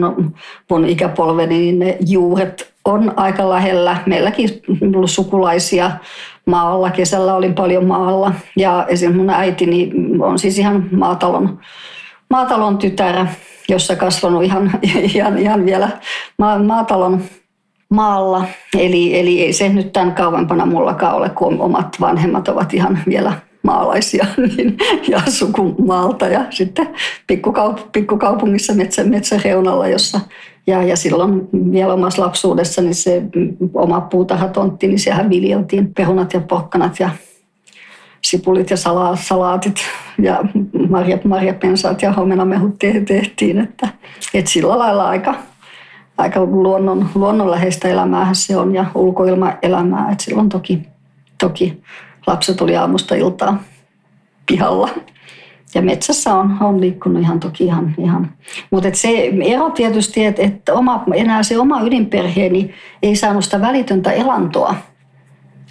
mun 0.70 0.84
ikäpolveni, 0.84 1.58
niin 1.58 1.78
ne 1.78 1.96
juuret 2.06 2.72
on 2.84 3.12
aika 3.16 3.50
lähellä. 3.50 3.96
Meilläkin 4.06 4.48
ollut 4.96 5.10
sukulaisia 5.10 5.90
maalla. 6.46 6.90
Kesällä 6.90 7.34
olin 7.34 7.54
paljon 7.54 7.86
maalla. 7.86 8.34
Ja 8.56 8.86
esimerkiksi 8.88 9.18
mun 9.18 9.30
äitini 9.30 9.92
on 10.20 10.38
siis 10.38 10.58
ihan 10.58 10.88
maatalon, 10.92 11.58
maatalon 12.30 12.78
tytär, 12.78 13.26
jossa 13.68 13.96
kasvanut 13.96 14.44
ihan, 14.44 14.80
ihan, 15.14 15.38
ihan 15.38 15.64
vielä 15.66 15.88
maatalon 16.64 17.22
maalla. 17.90 18.44
Eli, 18.78 19.18
eli 19.18 19.42
ei 19.42 19.52
se 19.52 19.68
nyt 19.68 19.92
tämän 19.92 20.14
kauempana 20.14 20.66
mullakaan 20.66 21.14
ole, 21.14 21.28
kun 21.28 21.60
omat 21.60 21.96
vanhemmat 22.00 22.48
ovat 22.48 22.74
ihan 22.74 22.98
vielä 23.08 23.32
maalaisia 23.62 24.26
niin, 24.56 24.76
ja 25.08 25.22
sukumaalta 25.28 26.26
ja 26.26 26.46
sitten 26.50 26.88
pikkukaup- 27.32 27.88
pikkukaupungissa 27.92 28.74
metsä, 28.74 29.04
metsäreunalla, 29.04 29.88
jossa 29.88 30.20
ja, 30.66 30.82
ja 30.82 30.96
silloin 30.96 31.48
vielä 31.72 31.94
omassa 31.94 32.22
lapsuudessa 32.22 32.82
niin 32.82 32.94
se 32.94 33.22
oma 33.74 34.00
puutarhatontti, 34.00 34.86
niin 34.86 34.98
sehän 34.98 35.30
viljeltiin 35.30 35.94
perunat 35.94 36.32
ja 36.32 36.40
porkkanat 36.40 37.00
ja 37.00 37.10
sipulit 38.24 38.70
ja 38.70 38.76
sala, 38.76 39.16
salaatit 39.16 39.76
ja 40.22 40.44
marja, 40.88 41.18
marjapensaat 41.24 42.02
ja 42.02 42.12
homenamehut 42.12 42.78
tehtiin. 43.06 43.58
Että, 43.58 43.88
että 44.34 44.50
sillä 44.50 44.78
lailla 44.78 45.08
aika, 45.08 45.34
aika 46.18 46.44
luonnon, 46.44 47.08
luonnonläheistä 47.14 47.88
elämää 47.88 48.28
se 48.32 48.56
on 48.56 48.74
ja 48.74 48.84
ulkoilmaelämää. 48.94 50.10
Et 50.12 50.20
silloin 50.20 50.48
toki, 50.48 50.82
toki 51.40 51.82
lapset 52.26 52.60
oli 52.60 52.76
aamusta 52.76 53.14
iltaa 53.14 53.62
pihalla. 54.46 54.88
Ja 55.74 55.82
metsässä 55.82 56.34
on, 56.34 56.56
on 56.60 56.80
liikkunut 56.80 57.22
ihan 57.22 57.40
toki 57.40 57.64
ihan. 57.64 57.94
ihan. 57.98 58.32
Mutta 58.70 58.88
se 58.92 59.32
ero 59.44 59.70
tietysti, 59.70 60.24
että 60.24 60.42
et 60.42 60.68
oma, 60.68 61.04
enää 61.14 61.42
se 61.42 61.58
oma 61.58 61.82
ydinperheeni 61.82 62.74
ei 63.02 63.16
saanut 63.16 63.44
sitä 63.44 63.60
välitöntä 63.60 64.12
elantoa 64.12 64.74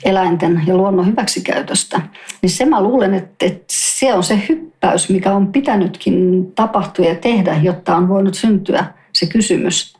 eläinten 0.03 0.61
ja 0.67 0.77
luonnon 0.77 1.07
hyväksikäytöstä. 1.07 2.01
Niin 2.41 2.49
se 2.49 2.65
mä 2.65 2.83
luulen, 2.83 3.13
että, 3.13 3.45
että 3.45 3.63
se 3.67 4.13
on 4.13 4.23
se 4.23 4.41
hyppäys, 4.49 5.09
mikä 5.09 5.33
on 5.33 5.51
pitänytkin 5.51 6.45
tapahtua 6.55 7.05
ja 7.05 7.15
tehdä, 7.15 7.55
jotta 7.61 7.95
on 7.95 8.09
voinut 8.09 8.33
syntyä 8.33 8.85
se 9.13 9.25
kysymys, 9.25 9.97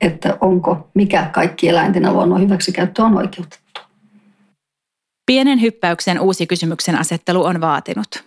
että 0.00 0.38
onko 0.40 0.88
mikä 0.94 1.30
kaikki 1.32 1.68
eläinten 1.68 2.02
ja 2.02 2.12
luonnon 2.12 2.40
hyväksikäyttö 2.40 3.02
on 3.02 3.16
oikeutettu. 3.16 3.69
Pienen 5.30 5.60
hyppäyksen 5.60 6.20
uusi 6.20 6.46
kysymyksen 6.46 6.98
asettelu 6.98 7.44
on 7.44 7.60
vaatinut. 7.60 8.24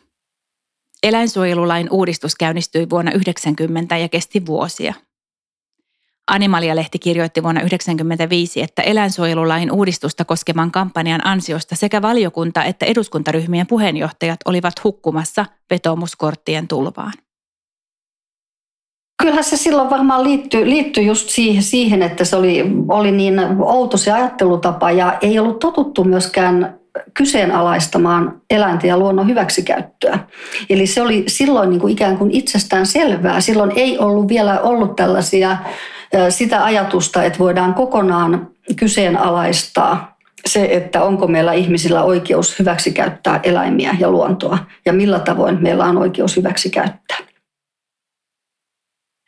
Eläinsuojelulain 1.04 1.88
uudistus 1.92 2.36
käynnistyi 2.36 2.90
vuonna 2.90 3.12
1990 3.12 3.98
ja 3.98 4.10
kesti 4.10 4.46
vuosia. 4.46 4.94
Animalia-lehti 6.28 7.00
kirjoitti 7.00 7.44
vuonna 7.44 7.62
1995, 7.62 8.62
että 8.62 8.82
eläinsuojelulain 8.82 9.72
uudistusta 9.72 10.26
koskevan 10.26 10.72
kampanjan 10.72 11.28
ansiosta 11.28 11.76
sekä 11.76 12.02
valiokunta- 12.02 12.64
että 12.64 12.86
eduskuntaryhmien 12.86 13.68
puheenjohtajat 13.68 14.40
olivat 14.46 14.84
hukkumassa 14.84 15.46
vetomuskorttien 15.70 16.68
tulvaan. 16.68 17.14
Kyllähän 19.22 19.44
se 19.44 19.58
silloin 19.58 19.90
varmaan 19.90 20.24
liittyy, 20.24 20.70
liittyy 20.70 21.04
just 21.04 21.30
siihen, 21.30 21.64
siihen, 21.64 22.02
että 22.02 22.26
se 22.26 22.36
oli, 22.36 22.64
oli 22.88 23.12
niin 23.12 23.40
outo 23.66 23.98
se 23.98 24.12
ajattelutapa 24.12 24.92
ja 24.92 25.18
ei 25.22 25.40
ollut 25.40 25.60
totuttu 25.60 26.04
myöskään 26.04 26.83
kyseenalaistamaan 27.14 28.42
eläinten 28.50 28.88
ja 28.88 28.98
luonnon 28.98 29.28
hyväksikäyttöä. 29.28 30.20
Eli 30.70 30.88
se 30.88 31.02
oli 31.02 31.24
silloin 31.28 31.70
niin 31.70 31.80
kuin 31.80 31.94
ikään 31.94 32.18
kuin 32.18 32.32
itsestään 32.32 32.86
selvää. 32.86 33.42
Silloin 33.42 33.72
ei 33.76 34.00
ollut 34.00 34.28
vielä 34.28 34.60
ollut 34.60 34.96
tällaisia 34.96 35.58
sitä 36.30 36.64
ajatusta, 36.64 37.24
että 37.24 37.40
voidaan 37.40 37.74
kokonaan 37.74 38.52
kyseenalaistaa 38.76 40.18
se, 40.46 40.68
että 40.72 41.04
onko 41.04 41.28
meillä 41.28 41.54
ihmisillä 41.54 42.04
oikeus 42.04 42.60
hyväksikäyttää 42.60 43.40
eläimiä 43.44 43.96
ja 44.00 44.12
luontoa 44.12 44.58
ja 44.86 44.94
millä 44.94 45.20
tavoin 45.20 45.64
meillä 45.64 45.86
on 45.86 45.98
oikeus 45.98 46.38
hyväksikäyttää. 46.38 47.18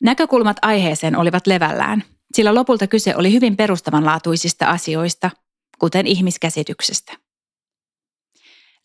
Näkökulmat 0.02 0.58
aiheeseen 0.62 1.16
olivat 1.16 1.48
levällään, 1.48 2.04
sillä 2.34 2.56
lopulta 2.56 2.88
kyse 2.88 3.16
oli 3.16 3.34
hyvin 3.34 3.58
perustavanlaatuisista 3.58 4.66
asioista, 4.66 5.32
kuten 5.80 6.08
ihmiskäsityksestä. 6.08 7.14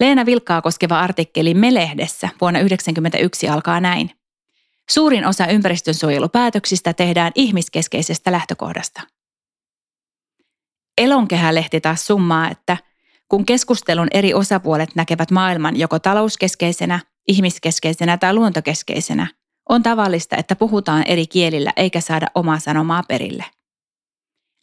Leena 0.00 0.26
Vilkkaa 0.26 0.62
koskeva 0.62 1.00
artikkeli 1.00 1.54
Melehdessä 1.54 2.28
vuonna 2.40 2.58
1991 2.58 3.48
alkaa 3.48 3.80
näin. 3.80 4.10
Suurin 4.90 5.26
osa 5.26 5.46
ympäristönsuojelupäätöksistä 5.46 6.92
tehdään 6.92 7.32
ihmiskeskeisestä 7.34 8.32
lähtökohdasta. 8.32 9.02
Elonkehälehti 10.98 11.80
taas 11.80 12.06
summaa, 12.06 12.50
että 12.50 12.76
kun 13.28 13.46
keskustelun 13.46 14.08
eri 14.10 14.34
osapuolet 14.34 14.94
näkevät 14.94 15.30
maailman 15.30 15.76
joko 15.76 15.98
talouskeskeisenä, 15.98 17.00
ihmiskeskeisenä 17.28 18.18
tai 18.18 18.34
luontokeskeisenä, 18.34 19.26
on 19.68 19.82
tavallista, 19.82 20.36
että 20.36 20.56
puhutaan 20.56 21.04
eri 21.06 21.26
kielillä 21.26 21.72
eikä 21.76 22.00
saada 22.00 22.26
omaa 22.34 22.58
sanomaa 22.58 23.02
perille. 23.08 23.44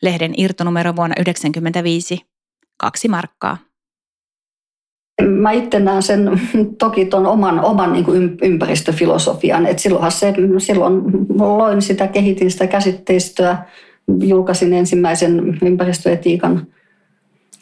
Lehden 0.02 0.34
irtonumero 0.38 0.96
vuonna 0.96 1.16
1995, 1.16 2.26
kaksi 2.78 3.08
markkaa. 3.08 3.67
Mä 5.26 5.52
itse 5.52 5.80
näen 5.80 6.04
sen 6.04 6.42
toki 6.78 7.06
tuon 7.06 7.26
oman, 7.26 7.66
oman 7.66 7.94
niin 7.94 8.38
ympäristöfilosofian. 8.42 9.66
Et 9.66 9.80
silloinhan 9.80 10.12
se, 10.12 10.34
silloin 10.58 11.02
loin 11.40 11.82
sitä, 11.82 12.08
kehitin 12.08 12.52
sitä 12.52 12.68
käsitteistöä, 12.68 13.58
julkaisin 14.20 14.74
ensimmäisen 14.74 15.58
ympäristöetiikan 15.66 16.68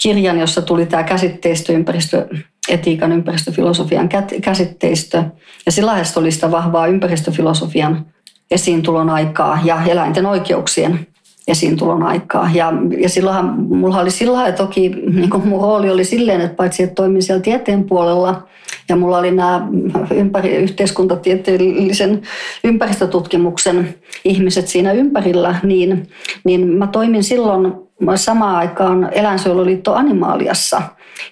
kirjan, 0.02 0.40
jossa 0.40 0.62
tuli 0.62 0.86
tämä 0.86 1.04
käsitteistö, 1.04 1.74
ympäristöetiikan, 1.74 3.12
ympäristöfilosofian 3.12 4.10
käsitteistö. 4.42 5.24
Ja 5.66 5.72
sillä 5.72 6.04
oli 6.16 6.32
sitä 6.32 6.52
vahvaa 6.52 6.88
ympäristöfilosofian 6.88 8.06
esiintulon 8.52 9.10
aikaa 9.10 9.60
ja 9.64 9.84
eläinten 9.88 10.26
oikeuksien 10.26 11.08
esiintulon 11.48 12.04
aikaa. 12.04 12.50
Ja, 12.54 12.74
ja 12.98 13.10
silloinhan 13.10 13.60
mulla 13.60 14.00
oli 14.00 14.12
sillä 14.12 14.34
lailla 14.34 14.58
toki, 14.58 14.90
niin 14.90 15.30
kuin 15.30 15.48
mun 15.48 15.62
rooli 15.62 15.90
oli 15.90 16.04
silleen, 16.06 16.42
että 16.42 16.56
paitsi 16.56 16.84
että 16.84 16.96
toimin 16.96 17.24
siellä 17.24 17.42
tieteen 17.42 17.84
puolella 17.84 18.48
ja 18.90 18.96
mulla 18.96 19.18
oli 19.18 19.32
nämä 19.32 19.68
ympäri, 20.16 20.56
yhteiskuntatieteellisen 20.56 22.22
ympäristötutkimuksen 22.64 23.96
ihmiset 24.26 24.68
siinä 24.68 24.92
ympärillä, 24.92 25.56
niin, 25.64 26.08
niin 26.44 26.68
mä 26.68 26.88
toimin 26.88 27.24
silloin 27.24 27.74
samaan 28.16 28.56
aikaan 28.56 29.10
Eläinsuojeluliitto 29.12 29.94
Animaaliassa. 29.94 30.82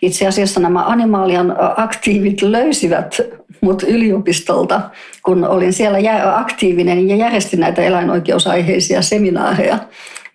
Itse 0.02 0.28
asiassa 0.28 0.60
nämä 0.60 0.86
Animaalian 0.86 1.56
aktiivit 1.78 2.42
löysivät 2.42 3.22
mut 3.64 3.84
yliopistolta, 3.84 4.82
kun 5.24 5.48
olin 5.48 5.74
siellä 5.74 5.98
aktiivinen 6.36 7.10
ja 7.10 7.16
järjestin 7.16 7.60
näitä 7.60 7.82
eläinoikeusaiheisia 7.82 9.02
seminaareja. 9.02 9.78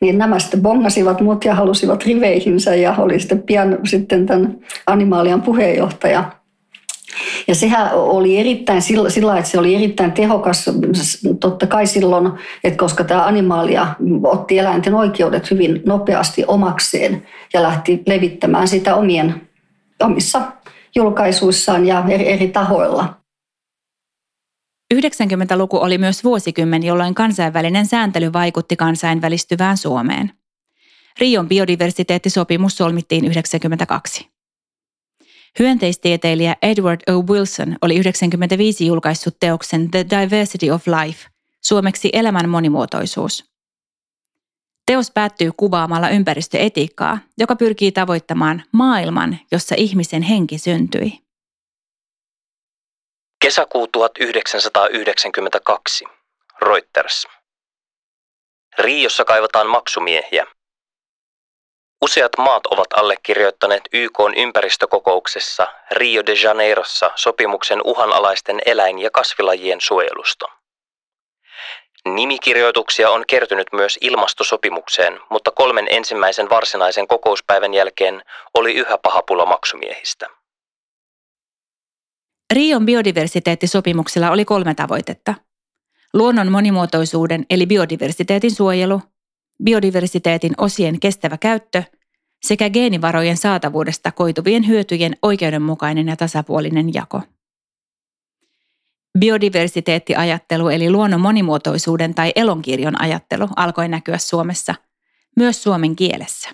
Niin 0.01 0.19
nämä 0.19 0.39
sitten 0.39 0.63
bongasivat 0.63 1.21
mut 1.21 1.45
ja 1.45 1.55
halusivat 1.55 2.05
riveihinsä 2.05 2.75
ja 2.75 2.95
oli 2.99 3.21
sitten 3.21 3.43
pian 3.43 3.79
sitten 3.87 4.27
tämän 4.27 4.59
Animaalian 4.87 5.43
puheenjohtaja. 5.43 6.25
Ja 7.49 7.55
sehän 7.55 7.95
oli 7.95 8.39
erittäin 8.39 8.83
sillä, 8.83 9.11
sillä, 9.11 9.39
että 9.39 9.51
se 9.51 9.59
oli 9.59 9.75
erittäin 9.75 10.13
tehokas 10.13 10.71
totta 11.41 11.67
kai 11.67 11.87
silloin, 11.87 12.33
että 12.65 12.79
koska 12.79 13.05
tämä 13.05 13.27
animaalia 13.27 13.87
otti 14.23 14.59
eläinten 14.59 14.95
oikeudet 14.95 15.51
hyvin 15.51 15.83
nopeasti 15.87 16.45
omakseen 16.47 17.23
ja 17.55 17.63
lähti 17.63 18.03
levittämään 18.07 18.69
sitä 18.69 18.95
omien, 18.95 19.49
omissa 20.01 20.43
julkaisuissaan 20.95 21.87
ja 21.87 22.05
eri, 22.09 22.29
eri 22.29 22.49
tahoilla. 22.49 23.18
90-luku 24.95 25.77
oli 25.77 25.99
myös 25.99 26.25
vuosikymmen, 26.25 26.83
jolloin 26.83 27.15
kansainvälinen 27.15 27.87
sääntely 27.87 28.33
vaikutti 28.33 28.77
kansainvälistyvään 28.77 29.77
Suomeen. 29.77 30.33
Rion 31.21 31.49
biodiversiteettisopimus 31.49 32.77
solmittiin 32.77 33.21
1992. 33.21 34.27
Hyönteistieteilijä 35.59 36.57
Edward 36.63 37.01
O. 37.13 37.23
Wilson 37.23 37.69
oli 37.83 37.95
1995 37.95 38.87
julkaissut 38.87 39.37
teoksen 39.41 39.91
The 39.91 40.07
Diversity 40.11 40.71
of 40.71 40.87
Life, 40.87 41.29
suomeksi 41.65 42.11
elämän 42.13 42.49
monimuotoisuus. 42.49 43.45
Teos 44.87 45.11
päättyy 45.11 45.51
kuvaamalla 45.57 46.09
ympäristöetiikkaa, 46.09 47.19
joka 47.39 47.57
pyrkii 47.57 47.93
tavoittamaan 47.93 48.63
maailman, 48.73 49.39
jossa 49.53 49.75
ihmisen 49.79 50.23
henki 50.23 50.59
syntyi. 50.59 51.28
Kesäkuu 53.41 53.87
1992. 53.87 56.05
Reuters. 56.63 57.29
Riossa 58.79 59.25
kaivataan 59.25 59.67
maksumiehiä. 59.67 60.47
Useat 62.03 62.33
maat 62.39 62.67
ovat 62.67 62.93
allekirjoittaneet 62.93 63.83
YK 63.93 64.19
ympäristökokouksessa 64.37 65.67
Rio 65.91 66.27
de 66.27 66.33
Janeirossa 66.43 67.11
sopimuksen 67.15 67.81
uhanalaisten 67.85 68.61
eläin- 68.67 68.99
ja 68.99 69.11
kasvilajien 69.11 69.81
suojelusta. 69.81 70.47
Nimikirjoituksia 72.05 73.11
on 73.11 73.25
kertynyt 73.27 73.73
myös 73.73 73.99
ilmastosopimukseen, 74.01 75.21
mutta 75.31 75.51
kolmen 75.51 75.87
ensimmäisen 75.91 76.51
varsinaisen 76.51 77.09
kokouspäivän 77.09 77.75
jälkeen 77.75 78.23
oli 78.55 78.75
yhä 78.75 78.99
pahapula 79.03 79.47
maksumiehistä. 79.47 80.38
Rion 82.55 82.87
biodiversiteettisopimuksella 82.87 84.31
oli 84.31 84.45
kolme 84.45 84.75
tavoitetta. 84.75 85.35
Luonnon 86.15 86.53
monimuotoisuuden 86.53 87.47
eli 87.51 87.67
biodiversiteetin 87.67 88.55
suojelu, 88.55 89.03
biodiversiteetin 89.65 90.53
osien 90.59 91.01
kestävä 91.01 91.37
käyttö 91.37 91.83
sekä 92.43 92.71
geenivarojen 92.71 93.37
saatavuudesta 93.37 94.13
koituvien 94.13 94.67
hyötyjen 94.67 95.17
oikeudenmukainen 95.23 96.09
ja 96.09 96.17
tasapuolinen 96.17 96.95
jako. 96.95 97.23
Biodiversiteettiajattelu 99.19 100.69
eli 100.69 100.91
luonnon 100.91 101.21
monimuotoisuuden 101.21 102.15
tai 102.15 102.33
elonkirjon 102.37 103.01
ajattelu 103.01 103.49
alkoi 103.57 103.89
näkyä 103.89 104.19
Suomessa, 104.19 104.75
myös 105.37 105.63
suomen 105.63 105.97
kielessä. 105.97 106.51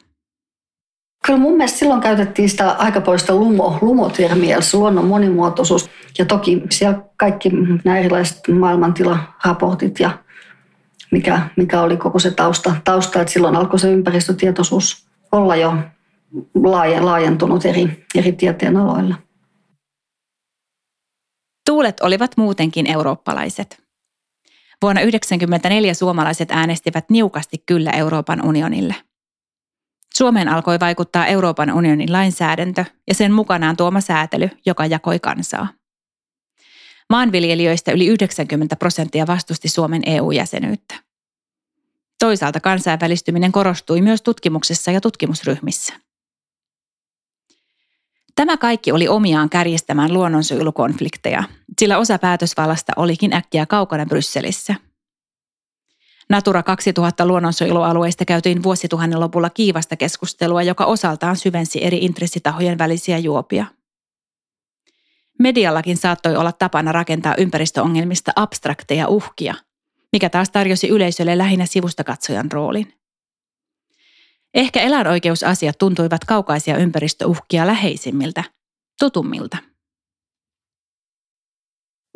Kyllä 1.27 1.39
mun 1.39 1.57
mielestä 1.57 1.79
silloin 1.79 2.01
käytettiin 2.01 2.49
sitä 2.49 2.71
aika 2.71 3.01
paljon 3.01 3.19
sitä 3.19 3.35
lumo, 3.35 3.79
lumotermiä, 3.81 4.61
se 4.61 4.77
luonnon 4.77 5.07
monimuotoisuus. 5.07 5.91
Ja 6.19 6.25
toki 6.25 6.63
siellä 6.71 7.03
kaikki 7.17 7.51
nämä 7.85 7.99
erilaiset 7.99 8.41
maailmantilaraportit 8.59 10.01
ja 10.01 10.19
mikä, 11.11 11.49
mikä 11.57 11.81
oli 11.83 11.97
koko 11.97 12.19
se 12.19 12.31
tausta, 12.31 12.75
tausta, 12.85 13.21
että 13.21 13.33
silloin 13.33 13.57
alkoi 13.57 13.79
se 13.79 13.93
ympäristötietoisuus 13.93 15.09
olla 15.33 15.57
jo 15.57 15.75
laajentunut 17.01 17.67
eri, 17.67 18.05
eri 18.15 18.33
tieteen 18.33 18.77
aloilla. 18.77 19.15
Tuulet 21.67 22.01
olivat 22.01 22.37
muutenkin 22.37 22.87
eurooppalaiset. 22.87 23.83
Vuonna 24.83 25.01
1994 25.01 25.95
suomalaiset 25.95 26.51
äänestivät 26.51 27.11
niukasti 27.11 27.63
kyllä 27.67 27.91
Euroopan 27.91 28.45
unionille. 28.47 28.95
Suomeen 30.17 30.49
alkoi 30.49 30.81
vaikuttaa 30.81 31.27
Euroopan 31.27 31.71
unionin 31.71 32.13
lainsäädäntö 32.13 32.85
ja 33.09 33.15
sen 33.15 33.33
mukanaan 33.33 33.77
tuoma 33.77 34.01
säätely, 34.01 34.51
joka 34.67 34.87
jakoi 34.87 35.19
kansaa. 35.19 35.69
Maanviljelijöistä 37.11 37.93
yli 37.93 38.07
90 38.07 38.77
prosenttia 38.77 39.27
vastusti 39.27 39.69
Suomen 39.69 40.03
EU-jäsenyyttä. 40.07 40.95
Toisaalta 42.19 42.61
kansainvälistyminen 42.61 43.53
korostui 43.53 44.01
myös 44.01 44.23
tutkimuksessa 44.23 44.91
ja 44.91 45.01
tutkimusryhmissä. 45.01 45.95
Tämä 48.35 48.57
kaikki 48.57 48.93
oli 48.93 49.09
omiaan 49.09 49.51
kärjistämään 49.51 50.13
luonnonsuojelukonflikteja, 50.13 51.45
sillä 51.81 51.99
osa 51.99 52.19
päätösvallasta 52.19 52.93
olikin 52.97 53.33
äkkiä 53.33 53.67
kaukana 53.67 54.07
Brysselissä. 54.07 54.75
Natura 56.31 56.63
2000 56.63 57.27
luonnonsuojelualueista 57.27 58.25
käytiin 58.25 58.63
vuosituhannen 58.63 59.21
lopulla 59.21 59.51
kiivasta 59.51 59.97
keskustelua, 59.97 60.63
joka 60.63 60.85
osaltaan 60.85 61.37
syvensi 61.37 61.85
eri 61.85 61.99
intressitahojen 61.99 62.79
välisiä 62.79 63.19
juopia. 63.19 63.67
Mediallakin 65.39 65.97
saattoi 65.97 66.37
olla 66.37 66.53
tapana 66.53 66.93
rakentaa 66.93 67.35
ympäristöongelmista 67.39 68.33
abstrakteja 68.37 69.09
uhkia, 69.09 69.55
mikä 70.13 70.31
taas 70.31 70.51
tarjosi 70.51 70.89
yleisölle 70.89 71.39
lähinnä 71.39 71.67
sivustakatsojan 71.67 72.53
roolin. 72.53 72.95
Ehkä 74.55 74.81
eläinoikeusasiat 74.81 75.79
tuntuivat 75.79 76.25
kaukaisia 76.25 76.77
ympäristöuhkia 76.77 77.67
läheisimmiltä, 77.67 78.45
tutummilta. 79.01 79.57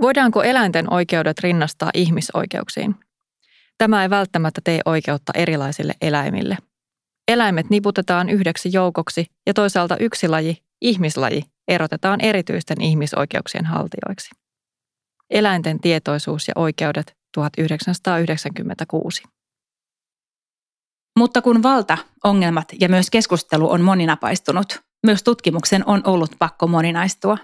Voidaanko 0.02 0.42
eläinten 0.42 0.92
oikeudet 0.92 1.38
rinnastaa 1.38 1.90
ihmisoikeuksiin? 1.94 3.07
Tämä 3.78 4.02
ei 4.02 4.10
välttämättä 4.10 4.60
tee 4.64 4.80
oikeutta 4.84 5.32
erilaisille 5.36 5.94
eläimille. 6.00 6.58
Eläimet 7.28 7.70
niputetaan 7.70 8.28
yhdeksi 8.28 8.68
joukoksi 8.72 9.26
ja 9.46 9.54
toisaalta 9.54 9.96
yksi 9.96 10.28
laji, 10.28 10.62
ihmislaji, 10.80 11.42
erotetaan 11.68 12.20
erityisten 12.20 12.80
ihmisoikeuksien 12.80 13.66
haltijoiksi. 13.66 14.30
Eläinten 15.30 15.80
tietoisuus 15.80 16.48
ja 16.48 16.54
oikeudet 16.56 17.16
1996. 17.34 19.22
Mutta 21.18 21.42
kun 21.42 21.62
valta, 21.62 21.98
ongelmat 22.24 22.68
ja 22.80 22.88
myös 22.88 23.10
keskustelu 23.10 23.70
on 23.70 23.80
moninapaistunut, 23.80 24.80
myös 25.06 25.22
tutkimuksen 25.22 25.86
on 25.86 26.02
ollut 26.04 26.30
pakko 26.38 26.66
moninaistua. 26.66 27.38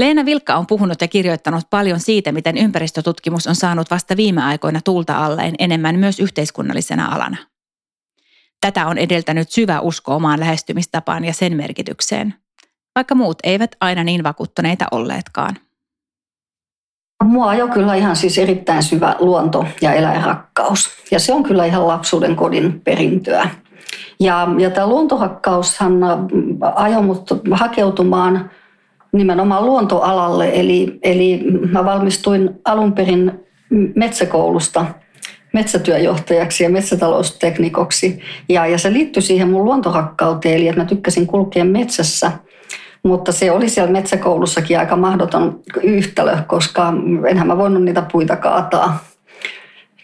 Leena 0.00 0.24
Vilkka 0.24 0.54
on 0.54 0.66
puhunut 0.66 1.00
ja 1.00 1.08
kirjoittanut 1.08 1.64
paljon 1.70 2.00
siitä, 2.00 2.32
miten 2.32 2.58
ympäristötutkimus 2.58 3.46
on 3.46 3.54
saanut 3.54 3.90
vasta 3.90 4.16
viime 4.16 4.42
aikoina 4.42 4.80
tulta 4.84 5.24
alleen 5.24 5.54
enemmän 5.58 5.98
myös 5.98 6.20
yhteiskunnallisena 6.20 7.06
alana. 7.06 7.36
Tätä 8.60 8.86
on 8.86 8.98
edeltänyt 8.98 9.50
syvä 9.50 9.80
usko 9.80 10.14
omaan 10.14 10.40
lähestymistapaan 10.40 11.24
ja 11.24 11.32
sen 11.32 11.56
merkitykseen, 11.56 12.34
vaikka 12.94 13.14
muut 13.14 13.38
eivät 13.42 13.76
aina 13.80 14.04
niin 14.04 14.24
vakuuttuneita 14.24 14.86
olleetkaan. 14.90 15.56
Mua 17.24 17.54
jo 17.54 17.68
kyllä 17.68 17.94
ihan 17.94 18.16
siis 18.16 18.38
erittäin 18.38 18.82
syvä 18.82 19.16
luonto- 19.18 19.66
ja 19.80 19.92
eläinrakkaus. 19.92 20.90
Ja 21.10 21.20
se 21.20 21.32
on 21.32 21.42
kyllä 21.42 21.64
ihan 21.64 21.86
lapsuuden 21.88 22.36
kodin 22.36 22.80
perintöä. 22.80 23.50
Ja, 24.20 24.48
ja 24.58 24.70
tämä 24.70 24.86
luontohakkaushan 24.86 25.92
ajoi 26.74 27.02
mut 27.02 27.30
hakeutumaan 27.50 28.50
nimenomaan 29.12 29.66
luontoalalle. 29.66 30.50
Eli, 30.54 30.98
eli 31.02 31.44
mä 31.70 31.84
valmistuin 31.84 32.50
alun 32.64 32.92
perin 32.92 33.32
metsäkoulusta 33.94 34.86
metsätyöjohtajaksi 35.52 36.64
ja 36.64 36.70
metsätalousteknikoksi. 36.70 38.20
Ja, 38.48 38.66
ja 38.66 38.78
se 38.78 38.92
liittyi 38.92 39.22
siihen 39.22 39.50
mun 39.50 39.64
luontohakkauteen, 39.64 40.54
eli 40.54 40.68
että 40.68 40.80
mä 40.80 40.88
tykkäsin 40.88 41.26
kulkea 41.26 41.64
metsässä– 41.64 42.32
mutta 43.02 43.32
se 43.32 43.50
oli 43.50 43.68
siellä 43.68 43.92
metsäkoulussakin 43.92 44.78
aika 44.78 44.96
mahdoton 44.96 45.60
yhtälö, 45.82 46.36
koska 46.46 46.92
enhän 47.28 47.46
mä 47.46 47.58
voinut 47.58 47.82
niitä 47.82 48.02
puita 48.12 48.36
kaataa. 48.36 49.04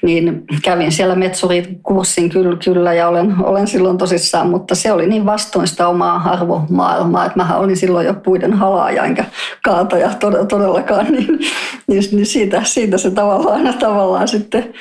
Niin 0.02 0.44
kävin 0.62 0.92
siellä 0.92 1.14
metsurikurssin 1.14 2.30
kyllä, 2.30 2.56
kyllä 2.64 2.92
ja 2.92 3.08
olen, 3.08 3.34
olen 3.42 3.66
silloin 3.66 3.98
tosissaan, 3.98 4.50
mutta 4.50 4.74
se 4.74 4.92
oli 4.92 5.06
niin 5.06 5.26
vastoin 5.26 5.68
sitä 5.68 5.88
omaa 5.88 6.22
arvomaailmaa, 6.30 7.26
että 7.26 7.44
mä 7.44 7.56
olin 7.56 7.76
silloin 7.76 8.06
jo 8.06 8.14
puiden 8.14 8.52
halaaja 8.52 9.04
enkä 9.04 9.24
kaataja 9.64 10.10
todellakaan, 10.48 11.06
niin, 11.12 11.38
niin, 11.86 12.02
niin 12.12 12.26
siitä, 12.26 12.60
siitä 12.64 12.98
se 12.98 13.10
tavallaan, 13.10 13.74
tavallaan 13.78 14.28
sitten 14.28 14.74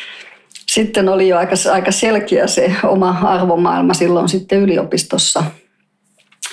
sitten 0.76 1.10
oli 1.10 1.28
jo 1.28 1.38
aika, 1.38 1.56
aika 1.72 1.92
selkeä 1.92 2.48
se 2.48 2.76
oma 2.84 3.10
arvomaailma 3.24 3.94
silloin 3.94 4.30
sitten 4.30 4.60
yliopistossa. 4.60 5.44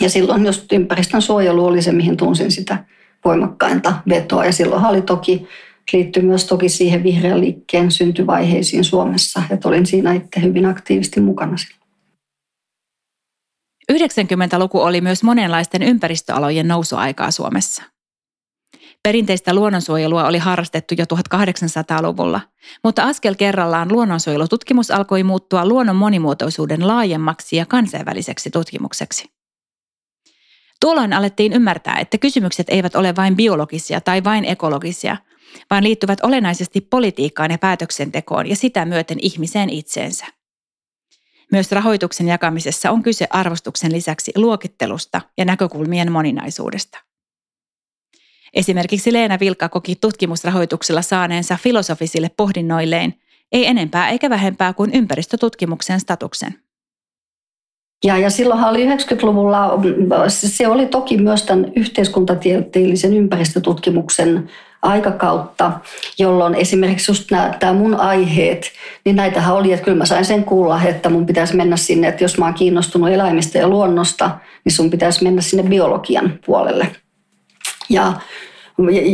Ja 0.01 0.11
silloin 0.11 0.47
just 0.47 0.73
ympäristön 0.73 1.23
suojelu 1.23 1.67
oli 1.67 1.83
se, 1.83 1.93
mihin 1.93 2.17
tunsin 2.17 2.51
sitä 2.51 2.85
voimakkainta 3.25 3.95
vetoa. 4.09 4.45
Ja 4.45 4.53
silloin 4.53 4.85
oli 4.85 5.03
toki, 5.03 5.49
liittyi 5.93 6.23
myös 6.23 6.45
toki 6.45 6.69
siihen 6.69 7.03
vihreän 7.03 7.41
liikkeen 7.41 7.91
syntyvaiheisiin 7.91 8.85
Suomessa. 8.85 9.43
Että 9.51 9.69
olin 9.69 9.87
siinä 9.87 10.13
itse 10.13 10.43
hyvin 10.43 10.67
aktiivisesti 10.67 11.21
mukana 11.21 11.57
silloin. 11.57 11.83
90-luku 13.93 14.81
oli 14.81 15.01
myös 15.01 15.23
monenlaisten 15.23 15.83
ympäristöalojen 15.83 16.69
nousuaikaa 16.69 17.31
Suomessa. 17.31 17.83
Perinteistä 19.03 19.55
luonnonsuojelua 19.55 20.27
oli 20.27 20.39
harrastettu 20.39 20.95
jo 20.99 21.05
1800-luvulla, 21.05 22.41
mutta 22.85 23.03
askel 23.03 23.35
kerrallaan 23.35 23.93
luonnonsuojelututkimus 23.93 24.91
alkoi 24.91 25.23
muuttua 25.23 25.67
luonnon 25.67 25.97
monimuotoisuuden 25.97 26.87
laajemmaksi 26.87 27.57
ja 27.57 27.67
kansainväliseksi 27.67 28.51
tutkimukseksi. 28.51 29.25
Tuolloin 30.81 31.13
alettiin 31.13 31.53
ymmärtää, 31.53 31.99
että 31.99 32.19
kysymykset 32.19 32.67
eivät 32.71 32.97
ole 32.97 33.17
vain 33.17 33.37
biologisia 33.37 34.01
tai 34.01 34.25
vain 34.25 34.45
ekologisia, 34.45 35.17
vaan 35.71 35.85
liittyvät 35.85 36.19
olennaisesti 36.23 36.81
politiikkaan 36.81 37.51
ja 37.51 37.59
päätöksentekoon 37.59 38.47
ja 38.47 38.57
sitä 38.57 38.85
myöten 38.85 39.19
ihmiseen 39.23 39.71
itseensä. 39.71 40.27
Myös 41.53 41.73
rahoituksen 41.73 42.29
jakamisessa 42.29 42.91
on 42.91 43.03
kyse 43.03 43.27
arvostuksen 43.31 43.93
lisäksi 43.93 44.33
luokittelusta 44.37 45.21
ja 45.39 45.45
näkökulmien 45.45 46.13
moninaisuudesta. 46.13 46.99
Esimerkiksi 48.55 49.13
Leena 49.13 49.41
Vilkka 49.41 49.69
koki 49.69 49.97
tutkimusrahoituksella 49.97 51.03
saaneensa 51.03 51.59
filosofisille 51.63 52.31
pohdinnoilleen 52.37 53.15
ei 53.53 53.67
enempää 53.67 54.09
eikä 54.09 54.31
vähempää 54.31 54.73
kuin 54.73 54.91
ympäristötutkimuksen 54.95 56.01
statuksen. 56.01 56.55
Ja, 58.05 58.19
ja 58.19 58.31
silloinhan 58.31 58.71
oli 58.71 58.87
90-luvulla, 58.87 59.71
se 60.29 60.69
oli 60.69 60.87
toki 60.87 61.17
myös 61.17 61.43
tämän 61.43 61.73
yhteiskuntatieteellisen 61.77 63.15
ympäristötutkimuksen 63.15 64.51
aikakautta, 64.83 65.73
jolloin 66.19 66.55
esimerkiksi 66.55 67.11
just 67.11 67.31
nämä, 67.31 67.73
mun 67.73 67.95
aiheet, 67.95 68.73
niin 69.05 69.17
näitähän 69.17 69.55
oli, 69.55 69.73
että 69.73 69.85
kyllä 69.85 69.99
mä 69.99 70.05
sain 70.05 70.25
sen 70.25 70.45
kuulla, 70.45 70.83
että 70.83 71.09
mun 71.09 71.27
pitäisi 71.27 71.57
mennä 71.57 71.77
sinne, 71.77 72.09
että 72.09 72.25
jos 72.25 72.39
mä 72.39 72.45
oon 72.45 72.55
kiinnostunut 72.55 73.11
eläimistä 73.11 73.59
ja 73.59 73.69
luonnosta, 73.69 74.31
niin 74.65 74.73
sun 74.73 74.91
pitäisi 74.91 75.25
mennä 75.25 75.43
sinne 75.43 75.71
biologian 75.71 76.39
puolelle. 76.47 76.89
Ja 77.89 78.13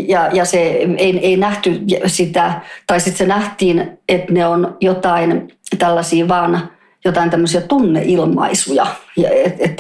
ja, 0.07 0.29
ja 0.33 0.45
se 0.45 0.59
ei, 0.97 1.19
ei 1.19 1.37
nähty 1.37 1.81
sitä, 2.07 2.61
tai 2.87 3.01
sitten 3.01 3.19
se 3.19 3.27
nähtiin, 3.27 3.99
että 4.09 4.33
ne 4.33 4.47
on 4.47 4.77
jotain 4.81 5.49
tällaisia 5.79 6.29
vaan 6.29 6.71
jotain 7.09 7.31
tämmöisiä 7.31 7.61
tunneilmaisuja. 7.61 8.87
Ja 9.17 9.31
et, 9.31 9.57
et 9.59 9.77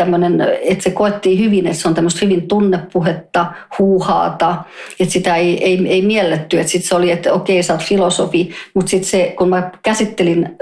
että 0.62 0.84
se 0.84 0.90
koettiin 0.90 1.38
hyvin, 1.38 1.66
että 1.66 1.78
se 1.78 1.88
on 1.88 1.94
tämmöistä 1.94 2.20
hyvin 2.22 2.48
tunnepuhetta, 2.48 3.46
huuhaata, 3.78 4.56
että 5.00 5.12
sitä 5.12 5.36
ei, 5.36 5.64
ei, 5.64 5.88
ei 5.88 6.02
mielletty. 6.02 6.60
Että 6.60 6.72
sitten 6.72 6.88
se 6.88 6.94
oli, 6.94 7.10
että 7.10 7.32
okei, 7.32 7.62
sä 7.62 7.72
oot 7.72 7.82
filosofi, 7.82 8.50
mutta 8.74 8.90
sitten 8.90 9.10
se, 9.10 9.34
kun 9.38 9.48
mä 9.48 9.70
käsittelin 9.82 10.56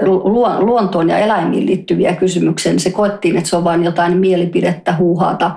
luontoon 0.59 1.09
ja 1.09 1.17
eläimiin 1.17 1.65
liittyviä 1.65 2.15
kysymyksiä, 2.15 2.71
niin 2.71 2.79
se 2.79 2.91
koettiin, 2.91 3.37
että 3.37 3.49
se 3.49 3.55
on 3.55 3.63
vain 3.63 3.83
jotain 3.83 4.17
mielipidettä, 4.17 4.95
huuhaata 4.95 5.51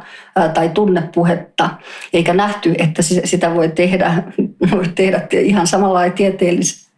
tai 0.55 0.69
tunnepuhetta, 0.69 1.71
eikä 2.13 2.35
nähty, 2.35 2.75
että 2.79 3.03
sitä 3.03 3.55
voi 3.55 3.69
tehdä, 3.69 4.23
voi 4.73 4.85
tehdä 4.95 5.27
ihan 5.33 5.67
samalla 5.67 6.11
tieteellisesti 6.11 6.90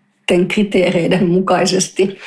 kriteereiden 0.48 1.28
mukaisesti. 1.28 2.18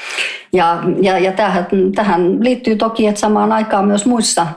Ja, 0.53 0.83
ja, 1.01 1.19
ja 1.19 1.31
tähän, 1.31 1.67
tähän 1.95 2.43
liittyy 2.43 2.75
toki, 2.75 3.07
että 3.07 3.21
samaan 3.21 3.51
aikaan 3.51 3.85
myös 3.85 4.05
muissa, 4.05 4.47